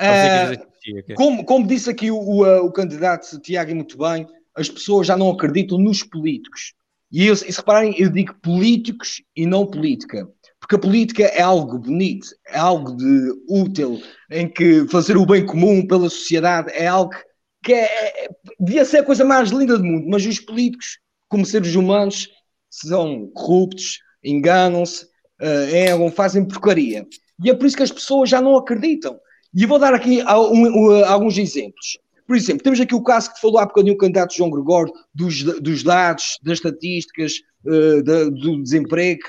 [0.00, 4.26] Uh, como, como disse aqui o, o, o candidato Tiago muito bem,
[4.56, 6.74] as pessoas já não acreditam nos políticos.
[7.10, 10.28] E, eu, e se repararem, eu digo políticos e não política.
[10.60, 14.00] Porque a política é algo bonito, é algo de útil,
[14.30, 17.12] em que fazer o bem comum pela sociedade é algo
[17.62, 18.28] que é, é,
[18.58, 20.06] devia ser a coisa mais linda do mundo.
[20.08, 20.98] Mas os políticos,
[21.28, 22.28] como seres humanos,
[22.70, 25.04] são corruptos, enganam-se,
[25.40, 27.06] uh, erram, fazem porcaria.
[27.42, 29.18] E é por isso que as pessoas já não acreditam.
[29.54, 31.98] E vou dar aqui alguns exemplos.
[32.26, 35.42] Por exemplo, temos aqui o caso que falou há bocadinho o candidato João Gregório, dos,
[35.42, 39.22] dos dados, das estatísticas, uh, da, do desemprego,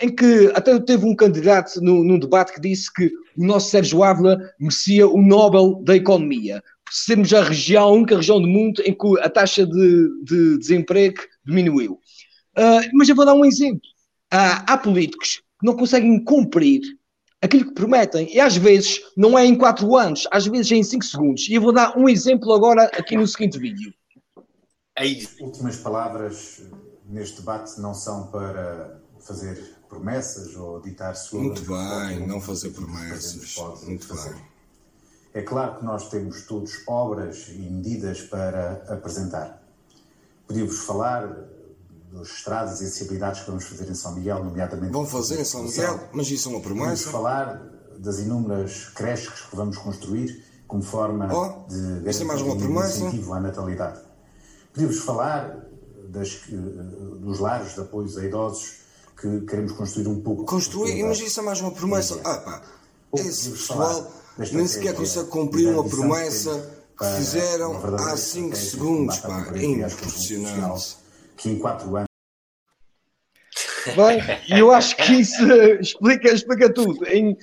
[0.00, 4.02] em que até teve um candidato no, num debate que disse que o nosso Sérgio
[4.02, 8.80] Ávila merecia o Nobel da Economia, por sermos a região, a única região do mundo
[8.84, 11.94] em que a taxa de, de desemprego diminuiu.
[12.56, 13.80] Uh, mas eu vou dar um exemplo.
[14.32, 16.80] Uh, há políticos que não conseguem cumprir
[17.46, 18.32] aquilo que prometem.
[18.34, 21.48] E às vezes não é em 4 anos, às vezes é em 5 segundos.
[21.48, 23.92] E eu vou dar um exemplo agora aqui no seguinte vídeo.
[24.96, 26.62] As últimas palavras
[27.04, 33.56] neste debate não são para fazer promessas ou ditar Muito bem, não fazer promessas.
[33.84, 34.34] Muito fazer.
[34.34, 34.42] bem.
[35.34, 39.62] É claro que nós temos todos obras e medidas para apresentar.
[40.46, 41.46] Podíamos falar
[42.16, 44.92] dos estradas e acessibilidades que vamos fazer em São Miguel, nomeadamente.
[44.92, 46.00] Vão fazer em São Miguel?
[46.12, 47.10] Mas isso é uma promessa?
[47.10, 47.62] falar
[47.98, 52.56] das inúmeras creches que vamos construir como forma Oh, de esta é mais garantir uma
[52.56, 52.98] promessa.
[52.98, 54.00] incentivo à natalidade.
[54.72, 55.64] Podia-vos falar
[56.08, 56.40] das,
[57.20, 58.78] dos lares de apoios a idosos
[59.20, 60.44] que queremos construir um pouco.
[60.44, 62.20] Construir, mas isso é mais uma promessa.
[62.24, 62.62] Ah pá,
[63.14, 64.12] esse pessoal
[64.52, 69.40] nem sequer consegue cumprir uma promessa que fizeram há 5 estratégia de segundos, pá.
[69.40, 70.96] exclusão Impressionante.
[71.36, 72.05] Que em quatro anos.
[73.94, 74.18] Bem,
[74.48, 77.06] e eu acho que isso eh, explica, explica tudo.
[77.06, 77.36] Em-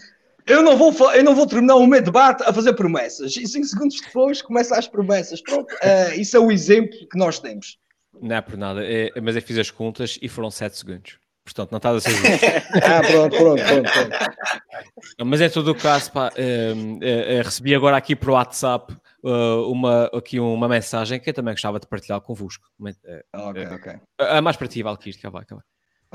[0.45, 3.35] eu, não vou, eu não vou terminar o meu debate a fazer promessas.
[3.37, 5.41] E cinco segundos depois começa as promessas.
[5.41, 7.77] Pronto, eh, isso é o exemplo que nós temos.
[8.21, 11.17] Não é por nada, é- mas eu fiz as contas e foram 7 segundos.
[11.45, 12.45] Portanto, não estás a ser justo.
[12.85, 13.91] Ah, pronto, pronto, pronto.
[13.91, 15.25] pronto.
[15.25, 18.93] Mas em todo o caso, pá, eh, eh, eh, recebi agora aqui para o WhatsApp
[19.25, 19.29] eh,
[19.67, 22.65] uma, aqui uma mensagem que eu também gostava de partilhar convosco.
[23.05, 23.93] Eh, Ok, ok.
[24.19, 25.59] A mais para ti, Valkyrie, que vai, vai.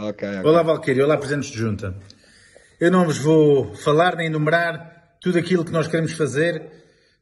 [0.00, 0.48] Ok, ok.
[0.48, 1.04] Olá, Valquíria.
[1.04, 1.92] Olá, Presidentes de Junta.
[2.78, 6.70] Eu não vos vou falar nem enumerar tudo aquilo que nós queremos fazer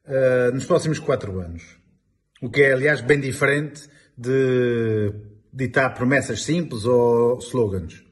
[0.05, 1.63] eh, nos próximos quatro anos.
[2.43, 5.11] O que é, aliás, bem diferente de
[5.51, 8.05] ditar promessas simples ou slogans.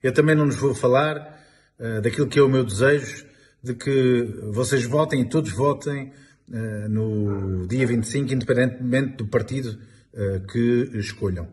[0.00, 1.44] Eu também não vos vou falar
[1.76, 3.26] eh, daquilo que é o meu desejo
[3.60, 6.12] de que vocês votem e todos votem
[6.52, 9.76] eh, no dia 25, independentemente do partido
[10.52, 11.48] que escolham.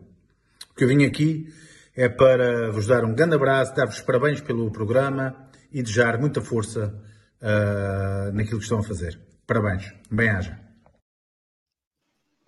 [0.70, 1.52] O que eu vim aqui
[1.96, 6.94] é para vos dar um grande abraço, dar-vos parabéns pelo programa e desejar muita força
[7.40, 9.18] ah, naquilo que estão a fazer.
[9.46, 9.92] Parabéns.
[10.10, 10.58] Bem-aja.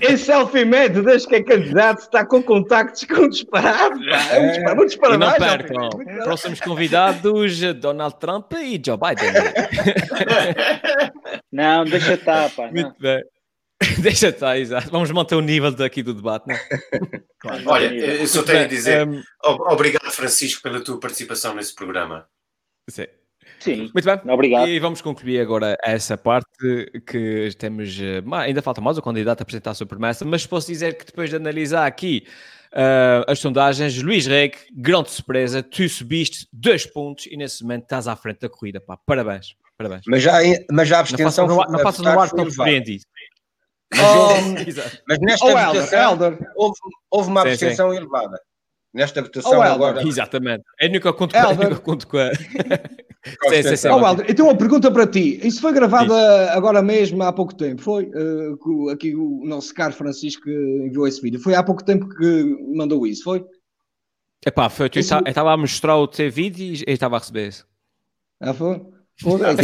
[0.00, 4.04] Esse selfie-made, desde que é candidato, está com contactos com disparados.
[4.06, 4.70] pá.
[4.70, 5.56] É Muitos E não parabéns.
[5.68, 5.88] percam,
[6.24, 9.32] próximos convidados, Donald Trump e Joe Biden.
[11.52, 12.64] Não, deixa estar, pá.
[12.66, 12.72] Não.
[12.72, 13.22] Muito bem.
[14.00, 14.90] Deixa estar, exato.
[14.90, 16.60] Vamos manter o nível daqui do debate, não é?
[17.66, 22.26] Olha, eu só tenho a dizer, Um, ob- obrigado, Francisco, pela tua participação nesse programa.
[22.88, 23.06] sim.
[23.60, 24.20] Sim, Muito bem.
[24.32, 24.68] obrigado.
[24.68, 26.46] E vamos concluir agora essa parte
[27.06, 27.98] que temos.
[27.98, 31.06] eh, ainda falta mais o candidato a apresentar a sua promessa, mas posso dizer que
[31.06, 32.26] depois de analisar aqui
[32.74, 38.06] ah, as sondagens, Luís Reg, grande surpresa, tu subiste dois pontos e nesse momento estás
[38.06, 38.80] à frente da corrida.
[38.80, 38.98] Pá.
[39.06, 39.54] Parabéns.
[39.78, 40.02] Parabéns.
[40.06, 40.34] Mas já,
[40.70, 42.70] mas já a Não abstenção passas no ar, não passas no ar tão elevada.
[43.92, 43.98] Oh.
[45.08, 46.50] Mas nesta oh, Helder, votação Helder.
[46.56, 46.78] houve,
[47.10, 48.40] houve uma Sim, abstenção elevada.
[48.92, 50.06] Nesta votação Oh, agora.
[50.06, 50.64] Exatamente.
[50.80, 52.32] É a única conto única conto com a.
[52.34, 53.88] sim, sim, sim.
[53.88, 55.40] Oh, Helder, tenho uma pergunta para ti.
[55.46, 58.10] Isso foi gravado ah, agora mesmo, há pouco tempo, foi?
[58.64, 61.40] O- aqui o nosso caro Francisco enviou esse vídeo.
[61.40, 63.44] Foi há pouco tempo que mandou isso, foi?
[64.46, 67.48] Epá, foi, Isso- eu estava a mostrar o teu vídeo e eu estava a receber
[67.48, 67.66] isso.
[68.40, 68.80] Ah, foi?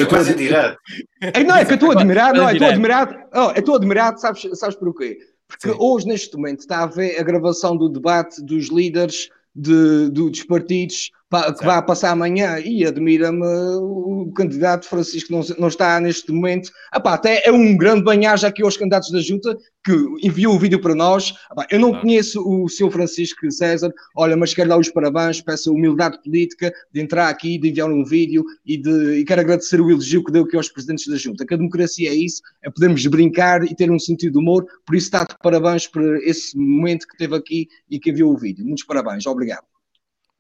[0.09, 0.79] Quase em direto.
[1.21, 2.73] É, não, é que eu estou admirado, não, eu estou Direto.
[2.73, 5.19] admirado, oh, eu estou admirado, sabes, sabes por quê?
[5.49, 5.77] Porque Sim.
[5.79, 10.45] hoje, neste momento, está a ver a gravação do debate dos líderes de, do- dos
[10.45, 11.20] partidos pa-
[11.57, 16.73] que vai passar amanhã e admira-me o candidato Francisco não, não está neste momento.
[16.93, 20.81] Epá, até é um grande banhagem aqui aos candidatos da junta que enviou o vídeo
[20.81, 21.33] para nós.
[21.53, 25.71] Epá, eu não conheço o seu Francisco César, olha, mas quero dar os parabéns, peço
[25.71, 29.81] a humildade política de entrar aqui, de enviar um vídeo e, de, e quero agradecer
[29.81, 31.47] o elogio que deu aqui aos presidentes da junta.
[31.47, 34.97] Que a democracia é isso, é podermos brincar e ter um sentido de humor, por
[34.97, 38.65] isso está de parabéns por esse momento que teve aqui e que enviou o vídeo.
[38.65, 39.71] Muitos parabéns, obrigado.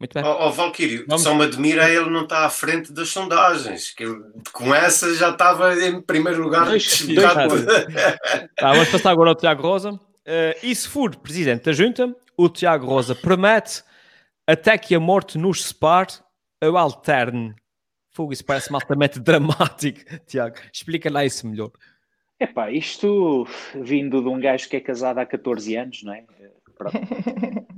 [0.01, 0.25] Muito bem.
[0.25, 1.23] Ó oh, Valquírio, Vamos.
[1.23, 4.07] só me admira ele não está à frente das sondagens, que
[4.51, 6.65] com essa já estava em primeiro lugar.
[6.65, 7.55] Dois- disputado.
[8.57, 10.01] Tá, vamos passar agora ao Tiago Rosa.
[10.25, 13.83] Eh, e se for presidente da junta, o Tiago Rosa promete
[14.47, 16.15] até que a morte nos separe,
[16.61, 17.55] eu alterne.
[18.11, 20.01] Fogo, isso parece-me altamente dramático.
[20.27, 21.71] Tiago, explica lá isso melhor.
[22.39, 26.25] Epá, isto vindo de um gajo que é casado há 14 anos, não é?
[26.81, 26.97] Pronto.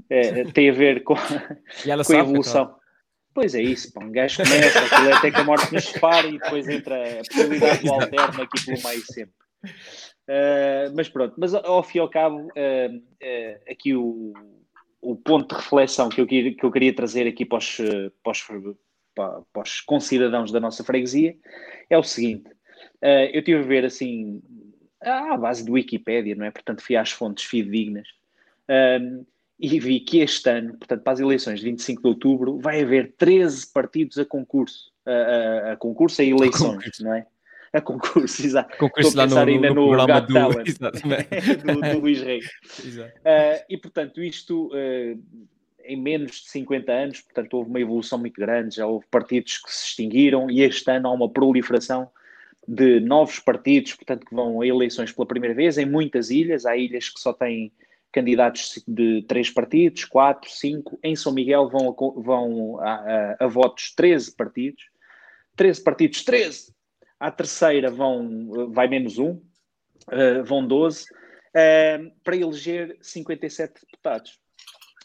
[0.09, 1.16] É, tem a ver com,
[2.07, 2.76] com a evolução.
[3.34, 6.28] Pois é isso, pá, um gajo começa, aquilo é até que a morte nos separe
[6.28, 9.34] e depois entra a possibilidade do alterno aqui pelo meio sempre.
[10.28, 14.32] Uh, mas pronto, mas ao fim e ao cabo, uh, uh, aqui o,
[15.00, 17.78] o ponto de reflexão que eu, queria, que eu queria trazer aqui para os,
[18.22, 18.46] para, os,
[19.14, 21.34] para, os concidadãos da nossa freguesia
[21.90, 22.48] é o seguinte:
[23.32, 24.40] eu tive a ver assim,
[25.00, 26.50] à base de Wikipédia, não é?
[26.50, 28.09] Portanto, fui às fontes fidedignas.
[28.68, 29.24] Um,
[29.58, 33.14] e vi que este ano, portanto, para as eleições de 25 de outubro, vai haver
[33.16, 37.04] 13 partidos a concurso, a, a, a concurso, a eleições, concurso.
[37.04, 37.26] não é?
[37.72, 38.76] A concurso, exato.
[38.76, 40.78] Concurso Estou a pensar no, ainda no, no, programa Got do, Talent,
[41.64, 42.46] do, do Luís Reis.
[42.46, 45.48] Uh, e, portanto, isto uh,
[45.84, 49.72] em menos de 50 anos, portanto, houve uma evolução muito grande, já houve partidos que
[49.72, 52.10] se extinguiram e este ano há uma proliferação
[52.66, 56.66] de novos partidos, portanto, que vão a eleições pela primeira vez em muitas ilhas.
[56.66, 57.72] Há ilhas que só têm
[58.12, 60.98] candidatos de três partidos, quatro, cinco.
[61.02, 64.84] Em São Miguel vão, vão a, a, a votos 13 partidos.
[65.56, 66.74] 13 partidos, 13.
[67.18, 74.38] À terceira vão, vai menos um, uh, vão 12, uh, para eleger 57 deputados.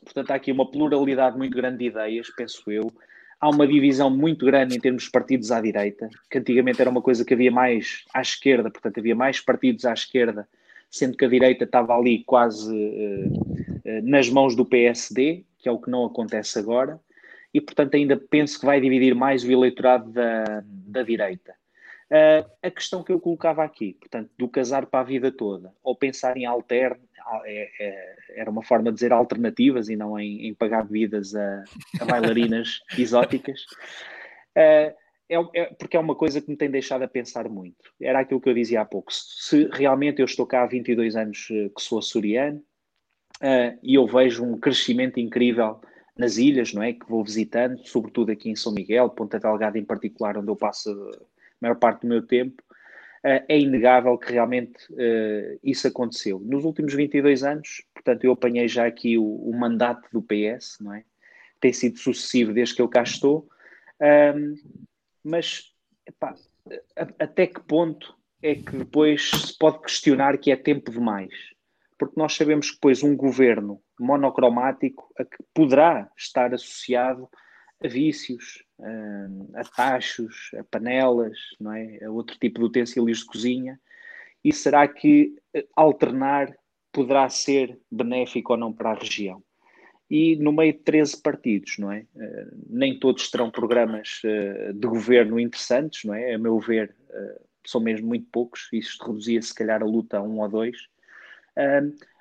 [0.04, 2.92] Portanto, há aqui uma pluralidade muito grande de ideias, penso eu.
[3.40, 7.02] Há uma divisão muito grande em termos de partidos à direita, que antigamente era uma
[7.02, 10.48] coisa que havia mais à esquerda, portanto, havia mais partidos à esquerda,
[10.98, 15.80] sendo que a direita estava ali quase uh, nas mãos do PSD, que é o
[15.80, 17.00] que não acontece agora,
[17.54, 21.54] e portanto ainda penso que vai dividir mais o eleitorado da, da direita.
[22.10, 25.94] Uh, a questão que eu colocava aqui, portanto, do casar para a vida toda, ou
[25.94, 27.02] pensar em alterno,
[27.44, 31.64] é, é, era uma forma de dizer alternativas e não em, em pagar bebidas a,
[32.00, 33.64] a bailarinas exóticas,
[34.56, 34.96] uh,
[35.30, 37.92] é, é, porque é uma coisa que me tem deixado a pensar muito.
[38.02, 39.12] Era aquilo que eu dizia há pouco.
[39.14, 42.60] Se realmente eu estou cá há 22 anos eh, que sou açoriano
[43.42, 45.82] uh, e eu vejo um crescimento incrível
[46.18, 46.94] nas ilhas, não é?
[46.94, 50.90] Que vou visitando, sobretudo aqui em São Miguel, Ponta Delgada em particular, onde eu passo
[51.60, 52.64] maior parte do meu tempo,
[53.26, 56.40] uh, é inegável que realmente uh, isso aconteceu.
[56.40, 60.94] Nos últimos 22 anos, portanto, eu apanhei já aqui o, o mandato do PS, não
[60.94, 61.04] é?
[61.60, 63.48] Tem sido sucessivo desde que eu cá estou,
[64.36, 64.56] um,
[65.28, 65.74] mas
[66.06, 66.34] epá,
[67.20, 71.34] até que ponto é que depois se pode questionar que é tempo demais?
[72.00, 75.14] Porque nós sabemos que depois um governo monocromático
[75.54, 77.28] poderá estar associado
[77.84, 82.04] a vícios, a, a tachos, a panelas, não é?
[82.06, 83.80] a outro tipo de utensílios de cozinha.
[84.44, 85.36] E será que
[85.76, 86.56] alternar
[86.92, 89.44] poderá ser benéfico ou não para a região?
[90.10, 92.06] E no meio de 13 partidos, não é?
[92.16, 96.34] Uh, nem todos terão programas uh, de governo interessantes, não é?
[96.34, 98.70] A meu ver, uh, são mesmo muito poucos.
[98.72, 100.78] Isto reduzia, se calhar, a luta a um ou dois.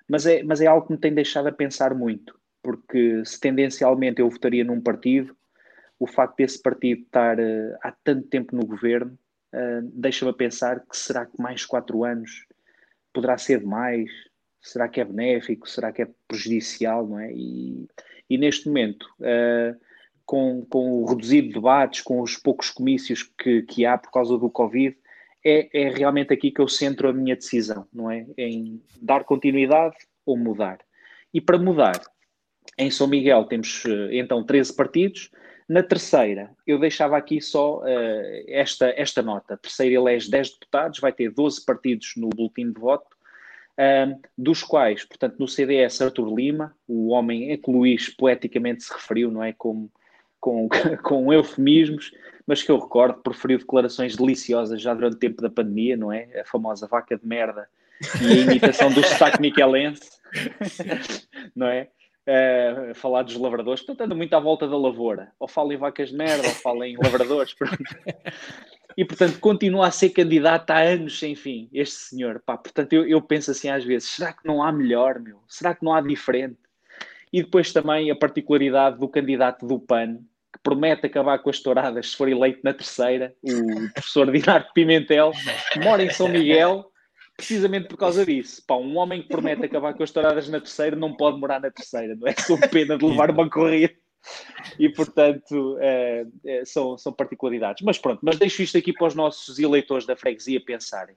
[0.09, 4.21] mas, é, mas é algo que me tem deixado a pensar muito, porque se tendencialmente
[4.21, 5.37] eu votaria num partido,
[5.99, 7.39] o facto desse partido estar
[7.83, 9.17] há tanto tempo no governo
[9.83, 12.47] deixa-me pensar que será que mais quatro anos
[13.13, 14.11] poderá ser demais?
[14.67, 15.69] Será que é benéfico?
[15.69, 17.07] Será que é prejudicial?
[17.07, 17.33] Não é?
[17.33, 17.87] E,
[18.29, 19.79] e neste momento, uh,
[20.25, 24.37] com, com o reduzido de debates, com os poucos comícios que, que há por causa
[24.37, 24.97] do Covid,
[25.45, 28.27] é, é realmente aqui que eu centro a minha decisão, não é?
[28.37, 30.81] Em dar continuidade ou mudar.
[31.33, 32.01] E para mudar,
[32.77, 35.31] em São Miguel temos então 13 partidos,
[35.69, 37.85] na terceira, eu deixava aqui só uh,
[38.49, 39.55] esta, esta nota.
[39.55, 43.16] A terceira elege 10 deputados, vai ter 12 partidos no boletim de voto,
[43.79, 48.93] uh, dos quais, portanto, no CDS, Artur Lima, o homem a que Luís poeticamente se
[48.93, 49.53] referiu, não é?
[49.53, 49.89] Com,
[50.41, 50.69] com,
[51.33, 52.13] eufemismos,
[52.47, 56.41] mas que eu recordo, preferiu declarações deliciosas já durante o tempo da pandemia, não é?
[56.41, 57.69] A famosa vaca de merda
[58.23, 60.21] e a imitação do sotaque miquelense,
[61.55, 61.89] não é?
[62.27, 66.11] uh, falar dos lavradores, portanto anda muito à volta da lavoura, ou fala em vacas
[66.11, 67.55] de merda, ou fala em lavradores,
[68.97, 73.07] e portanto continua a ser candidato há anos sem fim, este senhor, pá, portanto eu,
[73.07, 75.41] eu penso assim às vezes, será que não há melhor, meu?
[75.47, 76.59] Será que não há diferente?
[77.33, 80.17] E depois também a particularidade do candidato do PAN,
[80.53, 85.33] que promete acabar com as touradas se for eleito na terceira, o professor Dinardo Pimentel,
[85.73, 86.91] que mora em São Miguel,
[87.37, 88.63] precisamente por causa disso.
[88.67, 91.71] Pá, um homem que promete acabar com as touradas na terceira não pode morar na
[91.71, 92.35] terceira, não é?
[92.39, 93.95] Sou pena de levar uma corrida.
[94.79, 97.85] E, portanto, é, é, são, são particularidades.
[97.85, 101.17] Mas pronto, mas deixo isto aqui para os nossos eleitores da freguesia pensarem.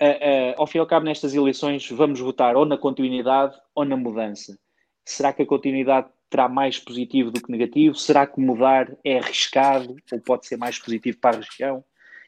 [0.00, 3.84] Uh, uh, ao fim e ao cabo, nestas eleições, vamos votar ou na continuidade ou
[3.84, 4.58] na mudança.
[5.04, 7.94] Será que a continuidade terá mais positivo do que negativo?
[7.94, 11.84] Será que mudar é arriscado ou pode ser mais positivo para a região?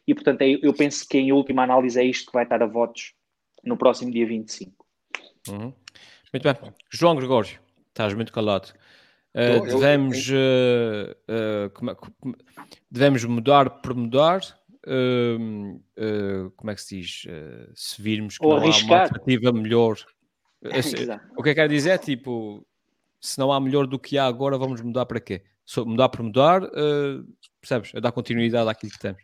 [0.06, 2.66] E, portanto, é, eu penso que, em última análise, é isto que vai estar a
[2.66, 3.14] votos
[3.64, 4.84] no próximo dia 25.
[5.48, 5.72] Uhum.
[6.32, 6.74] Muito bem.
[6.90, 7.58] João Gregório,
[7.88, 8.72] estás muito calado.
[9.34, 12.36] Uh, devemos, uh, uh, como, como,
[12.90, 14.40] devemos mudar por mudar.
[16.56, 17.22] como é que se diz?
[17.74, 18.90] se virmos que Ou não arriscar.
[18.90, 19.96] há uma alternativa melhor.
[21.36, 22.66] o que eu quero dizer é tipo,
[23.20, 25.42] se não há melhor do que há agora, vamos mudar para quê?
[25.64, 26.62] So, mudar por mudar,
[27.60, 27.94] percebes?
[27.94, 29.22] A dar continuidade àquilo que temos.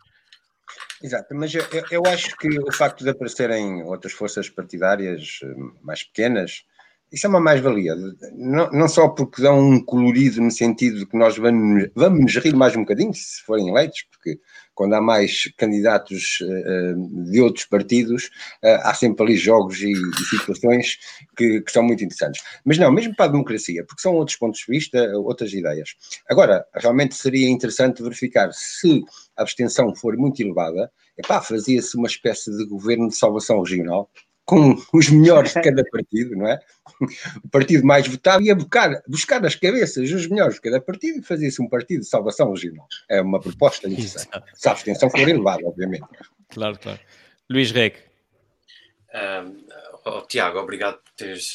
[1.02, 6.02] Exato, mas eu, eu, acho que o facto de aparecerem outras forças partidárias eh, mais
[6.02, 6.64] pequenas,
[7.12, 7.94] isso é uma mais-valia.
[8.34, 12.36] Não, não, só porque dão um colorido no sentido de que nós vamos, vamos nos
[12.36, 14.38] rir mais um bocadinho se forem eleitos, porque
[14.74, 18.26] quando há mais candidatos uh, de outros partidos,
[18.62, 20.98] uh, há sempre ali jogos e, e situações
[21.36, 22.42] que, que, são muito interessantes.
[22.64, 25.94] Mas não, mesmo para a democracia, porque são outros pontos de vista, outras ideias.
[26.28, 29.02] Agora, realmente seria interessante verificar se
[29.36, 30.90] a abstenção for muito elevada,
[31.42, 34.08] fazia-se uma espécie de governo de salvação regional,
[34.48, 36.58] com os melhores de cada partido, não é?
[37.44, 41.22] O partido mais votado ia buscar, buscar as cabeças dos melhores de cada partido e
[41.22, 42.86] fazia-se um partido de salvação regional.
[43.10, 44.30] É uma proposta interessante.
[44.54, 46.06] Se a abstenção for elevada, obviamente.
[46.48, 46.98] Claro, claro.
[47.50, 47.96] Luís Reg.
[49.14, 49.66] Um,
[50.06, 51.52] oh, Tiago, obrigado por teres,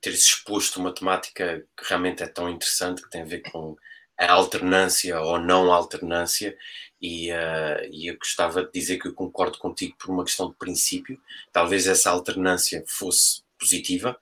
[0.00, 3.76] teres exposto uma temática que realmente é tão interessante, que tem a ver com
[4.18, 6.56] a alternância ou não alternância,
[7.00, 10.56] e, uh, e eu gostava de dizer que eu concordo contigo por uma questão de
[10.56, 11.20] princípio.
[11.52, 14.18] Talvez essa alternância fosse positiva,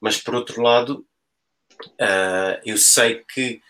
[0.00, 1.06] mas por outro lado,
[1.82, 3.60] uh, eu sei que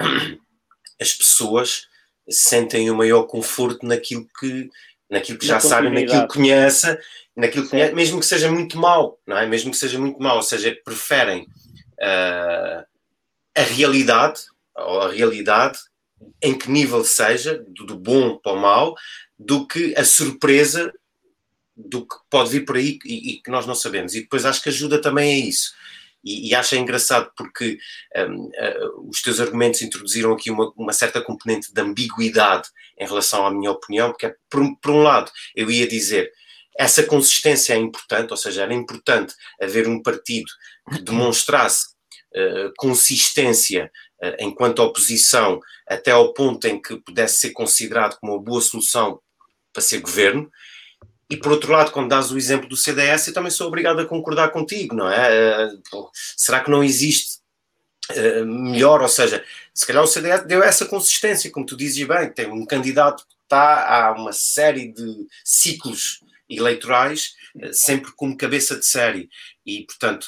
[1.00, 1.86] as pessoas
[2.28, 4.70] sentem o maior conforto naquilo que,
[5.08, 6.98] naquilo que já sabem, naquilo que conhecem,
[7.36, 9.46] naquilo que conhecem, mesmo que seja muito mau, não é?
[9.46, 12.84] Mesmo que seja muito mau, ou seja, preferem uh,
[13.54, 14.40] a realidade
[14.74, 15.78] ou a realidade
[16.42, 18.94] em que nível seja, do, do bom para o mau,
[19.38, 20.92] do que a surpresa
[21.76, 24.14] do que pode vir por aí e, e, que nós não sabemos.
[24.14, 25.72] E depois acho que ajuda também a isso.
[26.24, 27.78] E, e acho engraçado porque
[28.16, 33.46] um, uh, os teus argumentos introduziram aqui uma, uma, certa componente de ambiguidade em relação
[33.46, 36.32] à minha opinião, porque, é, por, por um lado, eu ia dizer
[36.76, 40.50] essa consistência é importante, ou seja, era importante haver um partido
[40.92, 41.86] que demonstrasse
[42.34, 43.90] uh, consistência
[44.38, 49.20] enquanto oposição até ao ponto em que pudesse ser considerado como uma boa solução
[49.72, 50.50] para ser governo.
[51.30, 54.06] E por outro lado, quando dás o exemplo do CDS, eu também sou obrigado a
[54.06, 55.34] concordar contigo, não é?
[55.34, 55.70] Eh,
[56.36, 57.38] será que não existe
[58.10, 59.02] uh, melhor?
[59.02, 59.44] Ou seja,
[59.74, 63.34] se calhar o CDS deu essa consistência, como tu dizes bem, tem um candidato que
[63.42, 67.34] está há uma série de ciclos eleitorais,
[67.72, 69.28] sempre como cabeça de série.
[69.66, 70.26] E, portanto,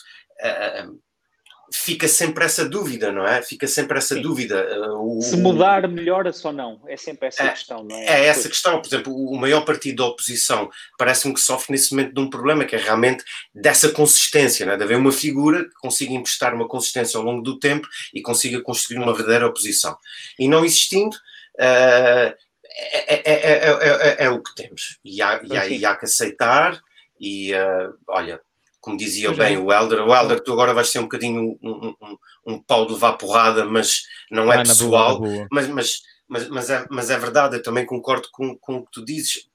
[1.73, 3.43] fica sempre essa dúvida, não é?
[3.43, 4.23] Fica sempre essa Sim.
[4.23, 4.89] dúvida.
[4.89, 6.81] Uh, o, Se mudar, melhora-se ou não?
[6.87, 8.05] É sempre essa é, questão, não é?
[8.05, 8.81] É essa questão.
[8.81, 10.68] Por exemplo, o maior partido da oposição
[10.99, 14.77] parece-me que sofre nesse momento de um problema, que é realmente dessa consistência, não é?
[14.77, 18.61] de haver uma figura que consiga emprestar uma consistência ao longo do tempo e consiga
[18.61, 19.97] construir uma verdadeira oposição.
[20.39, 22.35] E não existindo, uh,
[22.73, 24.99] é, é, é, o que temos.
[25.05, 26.81] E há, e há, e há que aceitar.
[27.21, 28.41] E uh, olha,
[28.81, 29.59] como dizia pois bem é.
[29.59, 32.16] o Helder, o Helder, tu agora vais ser um bocadinho um, um,
[32.47, 35.49] um pau de levar porrada, mas não é ah, pessoal, boa, boa.
[35.51, 38.93] Mas, mas, mas, mas, é, mas é verdade, eu também concordo com, com o que
[38.93, 39.49] tu dizes.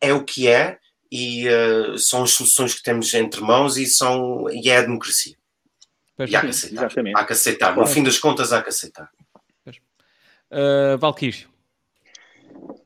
[0.00, 0.78] É o que é
[1.10, 5.36] e uh, são as soluções que temos entre mãos e, são, e é a democracia.
[6.16, 6.84] Pois e há que aceitar.
[6.86, 7.16] Exatamente.
[7.16, 7.76] Há que aceitar.
[7.76, 9.10] No fim das contas, há que aceitar.
[10.50, 11.46] Uh, Valkyrie.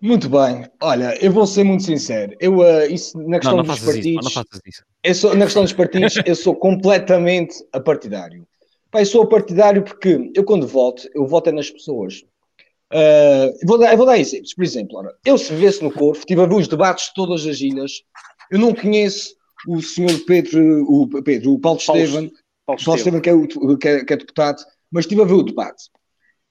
[0.00, 0.64] Muito bem.
[0.80, 2.34] Olha, eu vou ser muito sincero.
[2.38, 4.26] Eu, uh, isso, na questão não, não dos partidos.
[4.26, 4.84] Isso, não isso.
[5.02, 8.46] Eu sou, na questão dos partidos, eu sou completamente apartidário.
[8.90, 12.24] Pai, sou apartidário porque eu, quando voto, eu voto é nas pessoas.
[12.92, 14.54] Uh, eu, vou dar, vou dar exemplos.
[14.54, 17.46] Por exemplo, ora, eu se vivesse no Corvo, tive a ver os debates de todas
[17.46, 18.02] as ilhas.
[18.50, 19.34] Eu não conheço
[19.66, 22.30] o senhor Pedro, o, Pedro, o Paulo, Paulo Estevam,
[22.64, 25.34] Paulo, Paulo Estevam, que é, o, que, é, que é deputado, mas estive a ver
[25.34, 25.90] o debate.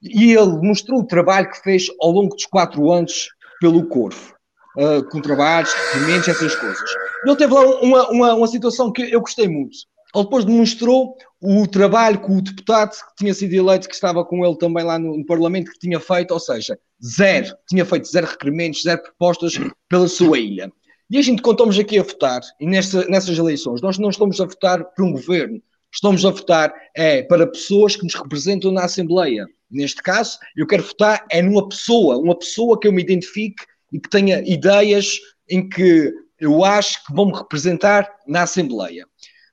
[0.01, 3.29] E ele mostrou o trabalho que fez ao longo dos quatro anos
[3.59, 4.33] pelo Corvo,
[4.77, 6.89] uh, com trabalhos, documentos, essas coisas.
[7.25, 9.77] Ele teve lá uma, uma, uma situação que eu gostei muito.
[10.15, 14.45] Ele depois demonstrou o trabalho que o deputado que tinha sido eleito, que estava com
[14.45, 18.27] ele também lá no, no, Parlamento, que tinha feito, ou seja, zero, tinha feito zero
[18.27, 20.71] requerimentos, zero propostas pela sua ilha.
[21.09, 24.41] E a gente, quando estamos aqui a votar, e nessa, nessas eleições, nós não estamos
[24.41, 25.61] a votar por um governo,
[25.93, 29.47] estamos a votar é, para pessoas que nos representam na Assembleia.
[29.69, 33.99] Neste caso, eu quero votar é numa pessoa, uma pessoa que eu me identifique e
[33.99, 35.19] que tenha ideias
[35.49, 39.05] em que eu acho que vão me representar na Assembleia.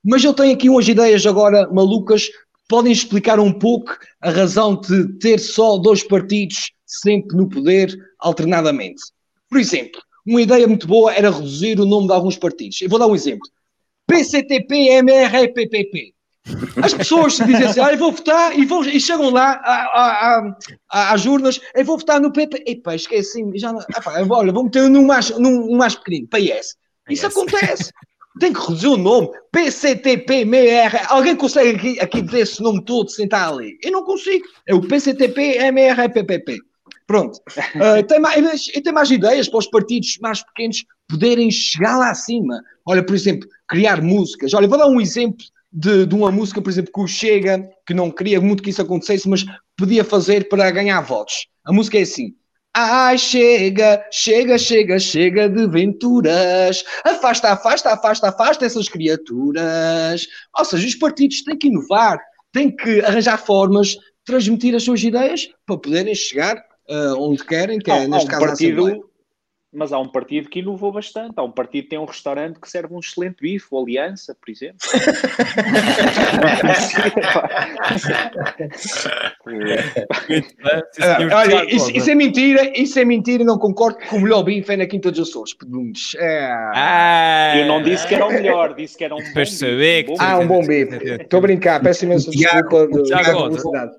[0.04, 2.34] Mas eu tenho aqui umas ideias agora malucas que
[2.68, 9.02] podem explicar um pouco a razão de ter só dois partidos sempre no poder alternadamente.
[9.48, 12.80] Por exemplo, uma ideia muito boa era reduzir o nome de alguns partidos.
[12.80, 13.48] Eu vou dar um exemplo.
[14.06, 16.14] PCTP, MR, PPP.
[16.82, 19.60] As pessoas dizem assim, ah, eu vou votar e, vão, e chegam lá
[20.90, 22.64] às urnas, eu vou votar no PP.
[22.66, 26.76] Epá, esqueci, já não, epá, olha, vou meter num mais, num mais pequenino, PS.
[27.08, 27.90] Isso acontece.
[28.40, 29.28] Tem que reduzir o nome.
[29.52, 30.98] PCTP, MR.
[31.06, 33.78] Alguém consegue aqui, aqui dizer esse nome todo sem estar ali?
[33.82, 34.44] Eu não consigo.
[34.66, 36.58] É o PCTP, MR, PPP.
[37.06, 37.38] Pronto.
[37.76, 42.60] Uh, tem, mais, tem mais ideias para os partidos mais pequenos poderem chegar lá acima.
[42.84, 44.52] Olha, por exemplo, criar músicas.
[44.52, 45.44] Olha, vou dar um exemplo
[45.74, 48.80] de, de, uma música, por exemplo, que o Chega, que não queria muito que isso
[48.80, 49.44] acontecesse, mas
[49.76, 51.48] podia fazer para ganhar votos.
[51.64, 52.32] A música é assim.
[52.72, 56.84] Ai, chega, chega, chega, chega de venturas.
[57.04, 60.26] Afasta, afasta, afasta, afasta essas criaturas.
[60.56, 62.20] Ou seja, os partidos têm que inovar,
[62.52, 66.56] têm que arranjar formas de transmitir as suas ideias para poderem chegar
[66.88, 69.10] uh, onde querem, que é, neste um caso, partido,
[69.74, 71.34] Mas há um partido que inovou bastante.
[71.36, 74.50] Há um partido que tem um restaurante que serve um excelente bife, o Aliança, por
[74.50, 74.78] exemplo.
[81.00, 84.72] Ah, olha, isso, isso é mentira, isso é mentira não concordo que o melhor bife
[84.72, 85.54] é na Quinta dos Açores.
[86.16, 86.50] É.
[86.74, 89.34] Ah, Eu não disse que era o melhor, disse que era um bom bife,
[90.12, 90.96] um bom Ah, um bom bife.
[91.22, 93.08] Estou a brincar, peço imensa desculpa de-
[93.72, 93.90] da.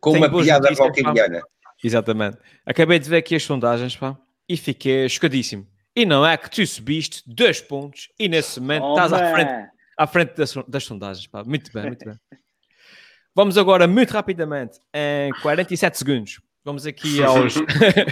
[0.00, 1.42] Com uma piada valquiriana.
[1.84, 2.36] Exatamente.
[2.66, 4.16] Acabei de ver aqui as sondagens, pá,
[4.48, 5.66] e fiquei chocadíssimo.
[5.94, 9.30] E não é que tu subiste dois pontos e nesse momento estás à Toma!
[9.32, 11.44] frente, à frente das, das sondagens, pá.
[11.44, 12.18] Muito bem, muito bem.
[13.34, 17.54] Vamos agora, muito rapidamente, em 47 segundos, vamos aqui aos,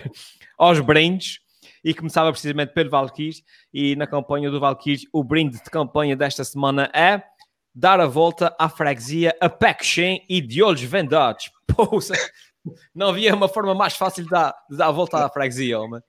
[0.56, 1.40] aos brindes.
[1.84, 3.42] E começava precisamente pelo Valkyrie.
[3.72, 7.22] E na campanha do Valkyrie, o brinde de campanha desta semana é
[7.74, 11.50] dar a volta à freguesia a Pequim e de olhos vendados.
[11.66, 12.14] Poxa,
[12.94, 16.00] não havia uma forma mais fácil de dar, de dar a volta à freguesia, homem.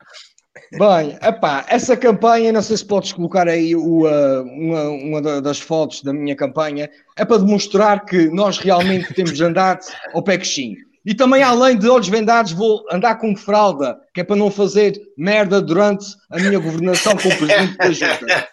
[0.73, 5.39] Bem, epá, essa campanha, não sei se podes colocar aí o, uh, uma, uma da-
[5.39, 9.79] das fotos da minha campanha, é para demonstrar que nós realmente temos andado
[10.13, 10.75] ao pé coxinho.
[11.05, 15.01] E também, além de olhos vendados, vou andar com fralda, que é para não fazer
[15.17, 18.49] merda durante a minha governação como presidente da Junta.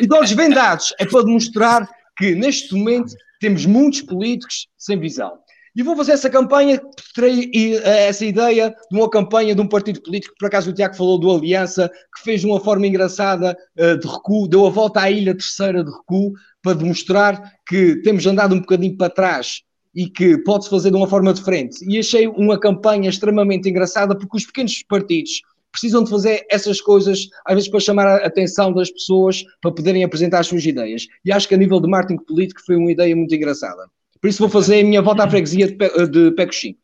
[0.00, 5.32] E de olhos vendados é para demonstrar que, neste momento, temos muitos políticos sem visão.
[5.76, 6.80] E vou fazer essa campanha,
[7.14, 10.96] terei eh, essa ideia de uma campanha de um partido político, por acaso o Tiago
[10.96, 15.02] falou do Aliança, que fez de uma forma engraçada eh, de recuo, deu a volta
[15.02, 19.60] à ilha terceira de recuo, para demonstrar que temos andado um bocadinho para trás
[19.94, 21.84] e que pode-se fazer de uma forma diferente.
[21.86, 27.28] E achei uma campanha extremamente engraçada, porque os pequenos partidos precisam de fazer essas coisas,
[27.44, 31.06] às vezes para chamar a atenção das pessoas, para poderem apresentar as suas ideias.
[31.22, 33.86] E acho que a nível de marketing político foi uma ideia muito engraçada.
[34.20, 36.76] Por isso vou fazer a minha volta à freguesia de, Pe de Pecochim.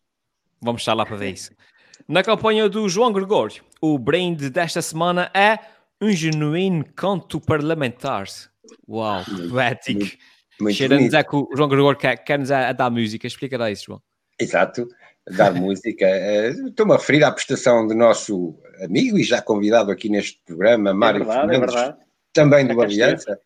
[0.61, 1.51] Vamos estar lá para ver isso.
[2.09, 5.59] Na campanha do João Gregório, o brinde desta semana é
[6.01, 8.25] um genuíno canto parlamentar.
[8.89, 10.05] Uau, poético.
[10.73, 11.17] Cheira-nos bonito.
[11.17, 13.27] é que o João Gregório quer, quer-nos a, a dar música.
[13.27, 14.03] Explica lá isso, João.
[14.39, 14.87] Exato,
[15.37, 16.05] dar música.
[16.05, 20.93] Eh, Estou-me a referir à prestação do nosso amigo e já convidado aqui neste programa,
[20.93, 21.99] Mário verdade, é Fernandes, verdade.
[22.33, 22.81] também do.
[22.81, 23.39] Aliança,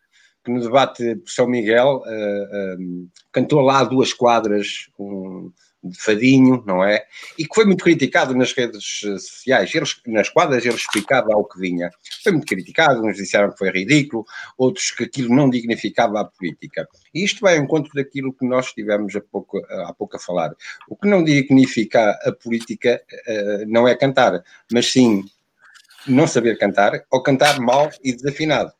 [0.47, 2.77] que no debate por São Miguel eh, eh,
[3.33, 5.51] cantou lá duas quadras, um
[5.83, 7.03] de fadinho, não é?
[7.37, 9.75] E que foi muito criticado nas redes eh, sociais.
[9.75, 11.91] Ele, nas quadras ele explicava ao que vinha.
[12.23, 14.25] Foi muito criticado, uns disseram que foi ridículo,
[14.57, 16.87] outros que aquilo não dignificava a política.
[17.13, 20.53] E isto vai ao encontro daquilo que nós tivemos há pouco, há pouco a falar.
[20.89, 24.41] O que não dignifica a política eh, não é cantar,
[24.71, 25.25] mas sim
[26.07, 28.71] não saber cantar, ou cantar mal e desafinado,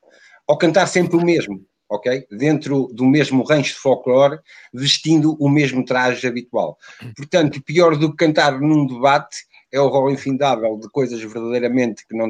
[0.47, 2.25] ou cantar sempre o mesmo, ok?
[2.31, 4.39] Dentro do mesmo rancho de folclore,
[4.73, 6.77] vestindo o mesmo traje habitual.
[7.15, 12.15] Portanto, pior do que cantar num debate é o rol infindável de coisas verdadeiramente que
[12.15, 12.29] não,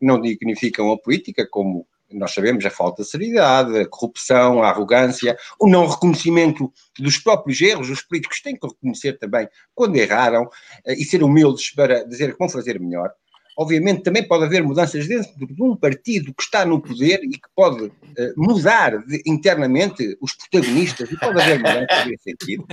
[0.00, 5.36] não dignificam a política, como nós sabemos, a falta de seriedade, a corrupção, a arrogância,
[5.58, 7.88] o não reconhecimento dos próprios erros.
[7.88, 10.48] Os políticos têm que reconhecer também quando erraram
[10.84, 13.10] eh, e ser humildes para dizer que vão fazer melhor.
[13.58, 17.48] Obviamente, também pode haver mudanças dentro de um partido que está no poder e que
[17.54, 22.66] pode eh, mudar de- internamente os protagonistas, e pode haver mudanças nesse sentido.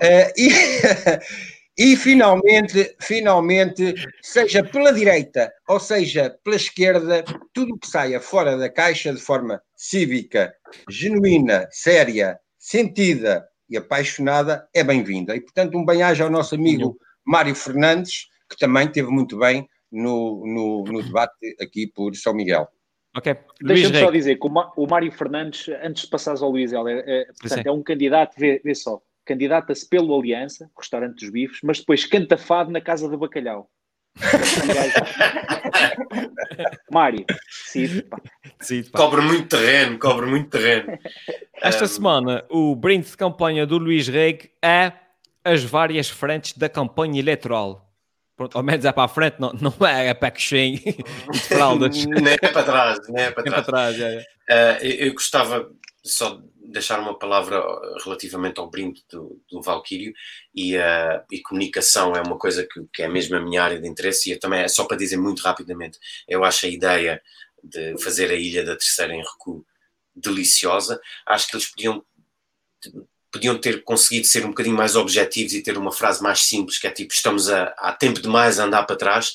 [0.00, 0.48] Eh, e,
[1.92, 8.56] e finalmente, finalmente, seja pela direita ou seja pela esquerda, tudo o que saia fora
[8.56, 10.52] da caixa de forma cívica,
[10.88, 15.34] genuína, séria, sentida e apaixonada é bem-vinda.
[15.36, 20.44] E, portanto, um bem-aja ao nosso amigo Mário Fernandes, que também teve muito bem no,
[20.46, 22.68] no, no debate aqui por São Miguel.
[23.16, 23.34] Ok.
[23.62, 27.66] Deixa-me só dizer que o, Mário Fernandes, antes de passares ao Luís Heller, é, portanto,
[27.66, 27.68] é.
[27.68, 32.36] é um candidato, vê, vê só, candidata-se pelo Aliança, restaurante dos bifes, mas depois canta
[32.36, 33.70] fado na casa de bacalhau.
[36.90, 37.36] Mário, pá.
[38.10, 38.18] Pá.
[38.98, 40.98] Cobre muito terreno, cobre muito terreno.
[41.62, 44.92] Esta Um, semana, o brinde de campanha do Luís Reg é
[45.44, 47.87] as várias frentes da campanha eleitoral.
[48.38, 50.92] Pronto, ao menos é para a frente, não, não é a Pequim e
[51.32, 52.04] de fraldas.
[52.06, 53.54] Nem é para trás, nem é para trás.
[53.56, 54.78] para trás, é, é.
[54.80, 55.68] Uh, eu, eu gostava
[56.04, 57.60] só de deixar uma palavra
[58.04, 60.14] relativamente ao brinde do, do Valquírio
[60.54, 63.88] e, uh, e comunicação é uma coisa que, que é mesmo a minha área de
[63.88, 67.20] interesse e eu também é só para dizer muito rapidamente, eu acho a ideia
[67.60, 69.66] de fazer a Ilha da Terceira em recuo
[70.14, 72.04] deliciosa, acho que eles podiam
[73.32, 76.86] podiam ter conseguido ser um bocadinho mais objetivos e ter uma frase mais simples, que
[76.86, 79.34] é tipo, estamos a, há tempo demais a andar para trás,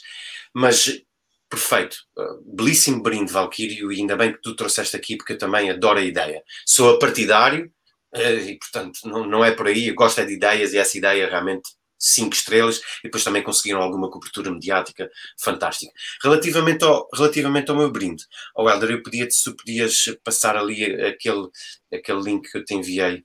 [0.54, 1.02] mas
[1.50, 5.70] perfeito, uh, belíssimo brinde, Valquírio, e ainda bem que tu trouxeste aqui, porque eu também
[5.70, 6.41] adoro a ideia.
[6.66, 7.72] Sou a partidário,
[8.16, 10.98] uh, e portanto não, não é por aí, eu gosto é de ideias, e essa
[10.98, 11.70] ideia realmente
[12.04, 15.94] cinco estrelas e depois também conseguiram alguma cobertura mediática fantástica.
[16.22, 18.26] Relativamente ao, relativamente ao meu brinde,
[18.56, 21.48] ao oh, Helder, eu pedia-te se tu podias passar ali aquele,
[21.94, 23.24] aquele link que eu te enviei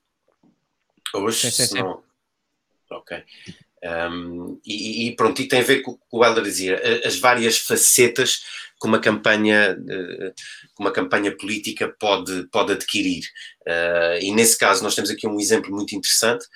[1.14, 1.82] hoje, sim, sim, sim.
[1.82, 2.02] Não...
[2.90, 3.22] Ok.
[3.84, 7.16] Um, e, e, pronto, e tem a ver com o que o Helder dizia, as
[7.18, 8.42] várias facetas
[8.80, 13.24] que uma campanha, que uma campanha política pode, pode adquirir.
[13.66, 16.46] Uh, e nesse caso, nós temos aqui um exemplo muito interessante,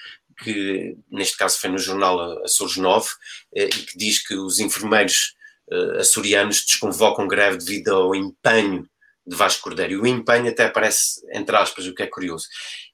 [0.42, 3.10] que neste caso foi no jornal Açores 9, uh,
[3.54, 5.34] e que diz que os enfermeiros
[5.70, 8.88] uh, açorianos desconvocam greve devido ao empenho
[9.26, 9.92] de Vasco Cordeiro.
[9.92, 12.46] E o empenho até aparece entre aspas, o que é curioso.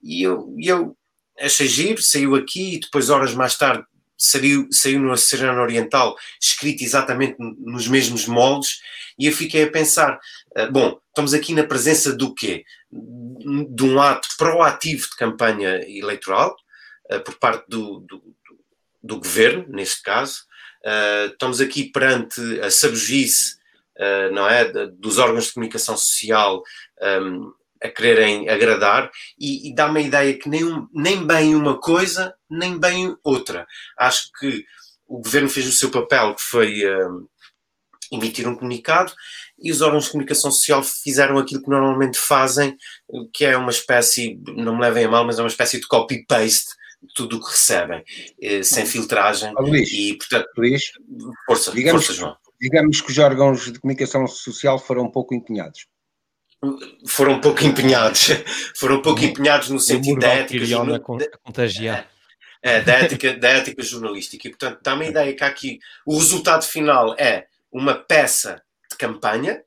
[0.03, 0.97] E eu, eu
[1.41, 3.85] achei giro, saiu aqui e depois, horas mais tarde,
[4.17, 8.81] saiu, saiu no Serrano Oriental, escrito exatamente nos mesmos moldes,
[9.19, 10.19] e eu fiquei a pensar:
[10.59, 12.65] uh, bom, estamos aqui na presença do quê?
[12.91, 16.57] De um ato proativo de campanha eleitoral,
[17.13, 18.23] uh, por parte do, do,
[19.03, 20.47] do, governo, neste caso.
[20.85, 23.59] Uh, estamos aqui perante a sabugice,
[24.33, 24.65] não é?
[24.93, 26.63] dos órgãos de comunicação social.
[27.03, 27.53] Um,
[27.83, 30.63] a quererem agradar e, e dá-me a ideia que nem,
[30.93, 33.67] nem bem uma coisa, nem bem outra.
[33.97, 34.65] Acho que
[35.07, 37.29] o governo fez o seu papel, que foi uh,
[38.13, 39.13] emitir um comunicado,
[39.59, 42.77] e os órgãos de comunicação social fizeram aquilo que normalmente fazem,
[43.33, 46.77] que é uma espécie, não me levem a mal, mas é uma espécie de copy-paste
[47.03, 48.05] de tudo o que recebem,
[48.43, 49.53] eh, sem filtragem.
[49.57, 50.83] Oh, Luís, e, portanto, Luís,
[51.47, 52.37] força, digamos, força, João.
[52.61, 55.87] Digamos que os órgãos de comunicação social foram um pouco empenhados
[57.07, 58.29] foram um pouco empenhados,
[58.77, 61.01] foram um pouco empenhados no sentido da ética, jornal...
[61.43, 62.09] contagiar.
[62.61, 64.49] É, da, ética, da ética jornalística.
[64.49, 69.63] E, portanto, dá-me a ideia que aqui o resultado final é uma peça de campanha,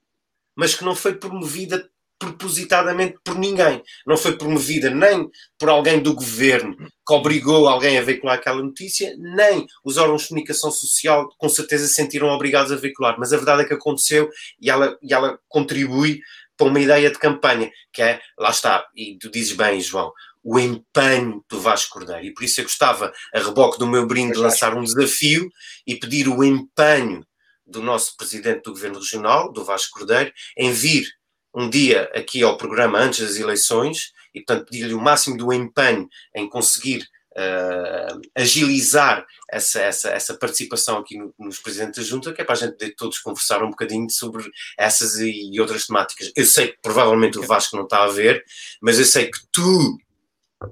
[0.56, 1.90] mas que não foi promovida
[2.22, 3.82] propositadamente por ninguém.
[4.06, 5.28] Não foi promovida nem
[5.58, 10.28] por alguém do governo que obrigou alguém a veicular aquela notícia, nem os órgãos de
[10.28, 13.16] comunicação social com certeza se sentiram obrigados a veicular.
[13.18, 14.30] Mas a verdade é que aconteceu
[14.62, 16.22] e ela, e ela contribui
[16.62, 20.60] para uma ideia de campanha, que é, lá está, e tu dizes bem, João, o
[20.60, 22.24] empenho do Vasco Cordeiro.
[22.24, 25.50] E por isso eu gostava, a reboque do meu brinde, de lançar um desafio
[25.88, 27.26] e pedir o empenho
[27.66, 31.08] do nosso presidente do Governo Regional, do Vasco Cordeiro, em vir
[31.52, 36.08] um dia aqui ao programa antes das eleições e, portanto, pedir-lhe o máximo do empenho
[36.36, 37.08] em conseguir
[37.38, 42.54] uh, agilizar essa, essa, essa participação aqui no, nos presidentes da Junta, que é para
[42.54, 46.32] a gente poder todos conversar um bocadinho sobre essas e, e outras temáticas.
[46.36, 48.44] Eu sei que provavelmente o Vasco não está a ver,
[48.82, 49.98] mas eu sei que tu,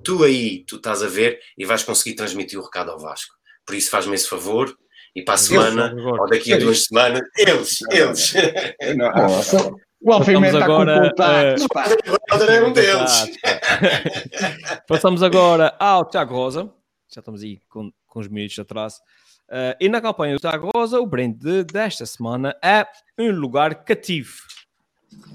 [0.03, 3.35] tu aí, tu estás a ver e vais conseguir transmitir o recado ao Vasco.
[3.65, 4.75] Por isso faz-me esse favor
[5.15, 8.33] e para a semana, ou daqui a duas semanas, eles, eles.
[8.95, 9.71] Nossa.
[10.01, 13.37] O Alfimé está agora, com uh, é um deles.
[14.87, 16.73] Passamos agora ao Tiago Rosa.
[17.13, 18.95] Já estamos aí com, com os minutos atrás.
[19.49, 22.87] Uh, e na campanha do Tiago Rosa, o brinde desta semana é
[23.17, 24.37] um lugar cativo.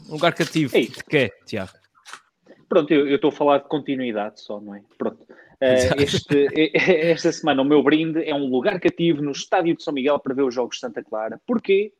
[0.08, 0.88] Um lugar cativo Ei.
[0.88, 1.72] de quê, Tiago?
[2.66, 4.82] Pronto, eu estou a falar de continuidade só, não é?
[4.96, 5.22] Pronto.
[5.24, 9.92] Uh, este, esta semana o meu brinde é um lugar cativo no estádio de São
[9.92, 11.38] Miguel para ver os Jogos de Santa Clara.
[11.46, 11.92] Porquê?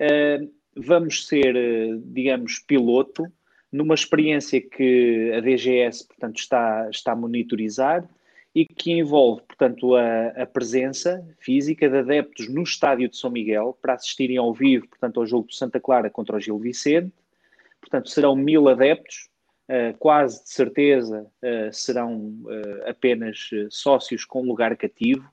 [0.00, 3.30] Uh, vamos ser, eh, digamos, piloto
[3.70, 8.06] numa experiência que a DGS, portanto, está, está a monitorizar
[8.54, 13.76] e que envolve, portanto, a, a, presença física de adeptos no estádio de São Miguel
[13.80, 17.12] para assistirem ao vivo, portanto, ao jogo de Santa Clara contra o Gil Vicente.
[17.80, 19.30] Portanto, serão mil adeptos,
[19.68, 25.26] uh, quase de certeza uh, serão uh, apenas sócios com lugar cativo.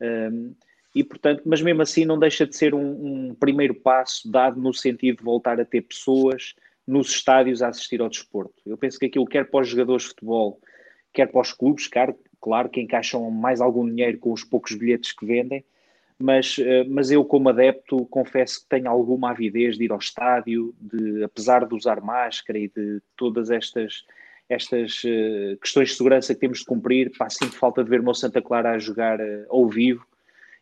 [0.00, 0.54] Um,
[0.94, 2.80] e portanto, mas mesmo assim não deixa de ser um,
[3.28, 6.54] um, primeiro passo dado no sentido de voltar a ter pessoas
[6.86, 8.60] nos estádios a assistir ao desporto.
[8.66, 10.60] Eu penso que aquilo quer para os jogadores de futebol,
[11.12, 15.12] quer para os clubes, claro, claro que encaixam mais algum dinheiro com os poucos bilhetes
[15.12, 15.64] que vendem,
[16.18, 20.74] mas, eh, mas eu como adepto confesso que tenho alguma avidez de ir ao estádio,
[20.80, 24.04] de, apesar de usar máscara e de todas estas
[24.48, 28.02] estas uh, questões de segurança que temos de cumprir, pá, sinto falta de ver o
[28.02, 30.04] meu Santa Clara a jogar uh, ao vivo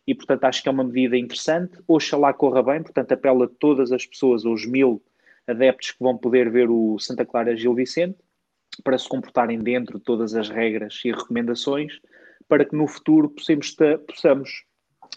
[0.05, 1.77] e, portanto, acho que é uma medida interessante.
[1.87, 5.01] Oxalá corra bem, portanto, apelo a todas as pessoas, aos mil
[5.47, 8.17] adeptos que vão poder ver o Santa Clara Gil Vicente,
[8.83, 11.99] para se comportarem dentro de todas as regras e recomendações,
[12.47, 13.75] para que no futuro possamos,
[14.07, 14.63] possamos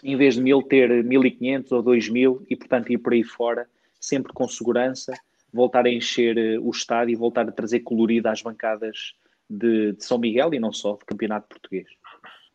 [0.03, 3.67] em vez de mil, ter 1.500 ou 2.000 e, portanto, ir por aí fora,
[3.99, 5.13] sempre com segurança,
[5.51, 9.13] voltar a encher eh, o estádio e voltar a trazer colorido às bancadas
[9.49, 11.87] de, de São Miguel e não só, de campeonato português.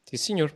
[0.05, 0.53] Sim, senhor.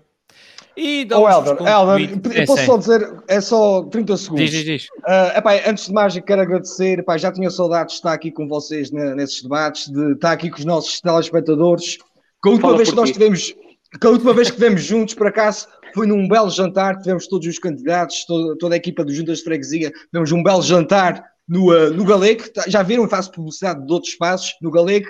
[0.76, 4.50] E oh, Helder, Helder, posso só dizer, é só 30 segundos.
[4.50, 4.86] Diz, diz, diz.
[5.00, 8.48] Uh, epá, antes de mais, quero agradecer, epá, já tinha saudades de estar aqui com
[8.48, 11.98] vocês nesses debates, de estar aqui com os nossos telespectadores.
[12.42, 13.54] Com a última Fala vez que nós tivemos,
[14.00, 17.46] que a última vez que tivemos juntos, por acaso, foi num belo jantar, tivemos todos
[17.46, 21.70] os candidatos, toda, toda a equipa do Juntas de Freguesia, tivemos um belo jantar no,
[21.70, 25.08] uh, no Galego, tá, já viram, eu faço publicidade de outros espaços no Galego,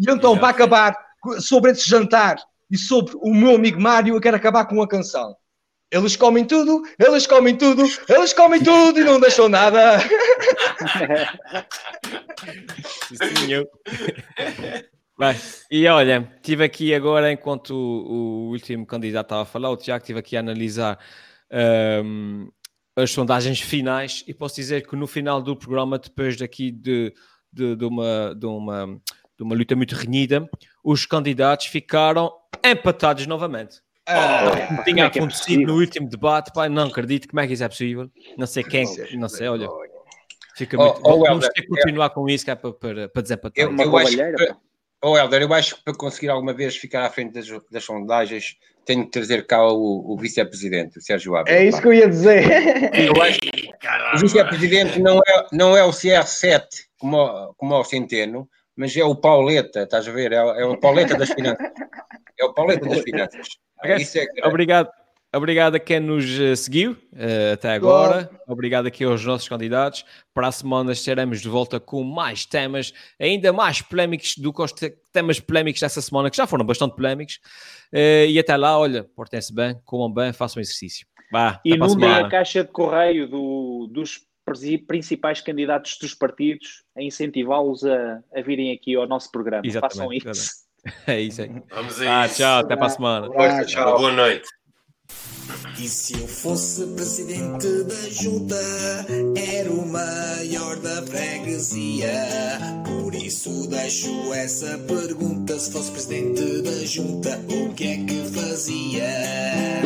[0.00, 0.96] e então, para acabar
[1.38, 2.36] sobre esse jantar
[2.72, 5.36] e sobre o meu amigo Mário, eu quero acabar com uma canção.
[5.90, 9.98] Eles comem tudo, eles comem tudo, eles comem tudo e não deixam nada.
[13.12, 13.66] Sim,
[15.70, 20.02] e olha, estive aqui agora, enquanto o, o último candidato estava a falar, o Tiago,
[20.02, 20.98] estive aqui a analisar
[22.02, 22.50] um,
[22.96, 27.12] as sondagens finais e posso dizer que no final do programa, depois daqui de,
[27.52, 28.86] de, de, uma, de, uma,
[29.36, 30.48] de uma luta muito renhida,
[30.82, 32.32] os candidatos ficaram
[32.64, 33.80] empatados novamente.
[34.06, 37.62] Ah, tinha é acontecido é no último debate, pai, não acredito como é que isso
[37.62, 38.10] é possível.
[38.36, 38.84] Não sei quem,
[39.16, 39.68] não sei, olha.
[40.56, 41.00] Fica muito.
[41.04, 43.64] Oh, oh, Vamos ter que continuar com isso que é para, para, para desempatar.
[43.64, 44.54] Eu, eu acho que,
[45.02, 48.56] oh, Helder, eu acho que para conseguir alguma vez ficar à frente das, das sondagens,
[48.84, 51.56] tenho que trazer cá o, o vice-presidente, o Sérgio Ávila.
[51.56, 52.44] É isso que eu ia dizer.
[52.92, 53.72] Eu acho que
[54.16, 56.64] o vice-presidente não é, não é o CR7
[56.98, 60.32] como, como o Centeno, mas é o Pauleta, estás a ver?
[60.32, 61.70] É, é o Pauleta das finanças.
[62.38, 63.48] É o Pauleta das finanças.
[63.84, 64.88] É obrigado,
[65.34, 68.30] obrigado a quem nos uh, seguiu uh, até agora.
[68.46, 70.04] Obrigado aqui aos nossos candidatos.
[70.32, 74.72] Para a semana estaremos de volta com mais temas, ainda mais polémicos do que os
[75.12, 77.40] temas polémicos dessa semana, que já foram bastante polémicos.
[77.92, 81.04] Uh, e até lá, olha, portem-se bem, comam bem, façam exercício.
[81.32, 84.20] Vá, Inundem a, a caixa de correio do, dos
[84.86, 89.62] principais candidatos dos partidos a incentivá-los a, a virem aqui ao nosso programa.
[89.64, 90.28] Exatamente, Façam isso.
[90.28, 90.62] Exatamente.
[91.06, 91.62] É isso aí.
[91.70, 92.28] Vamos a ah.
[92.28, 93.28] Tchau, até para a semana.
[93.36, 93.98] Ah, tchau.
[93.98, 94.48] Boa noite.
[95.78, 98.56] E se eu fosse presidente da junta,
[99.36, 102.10] era o maior da freguesia.
[102.84, 109.82] Por isso deixo essa pergunta: se fosse presidente da junta, o que é que fazia?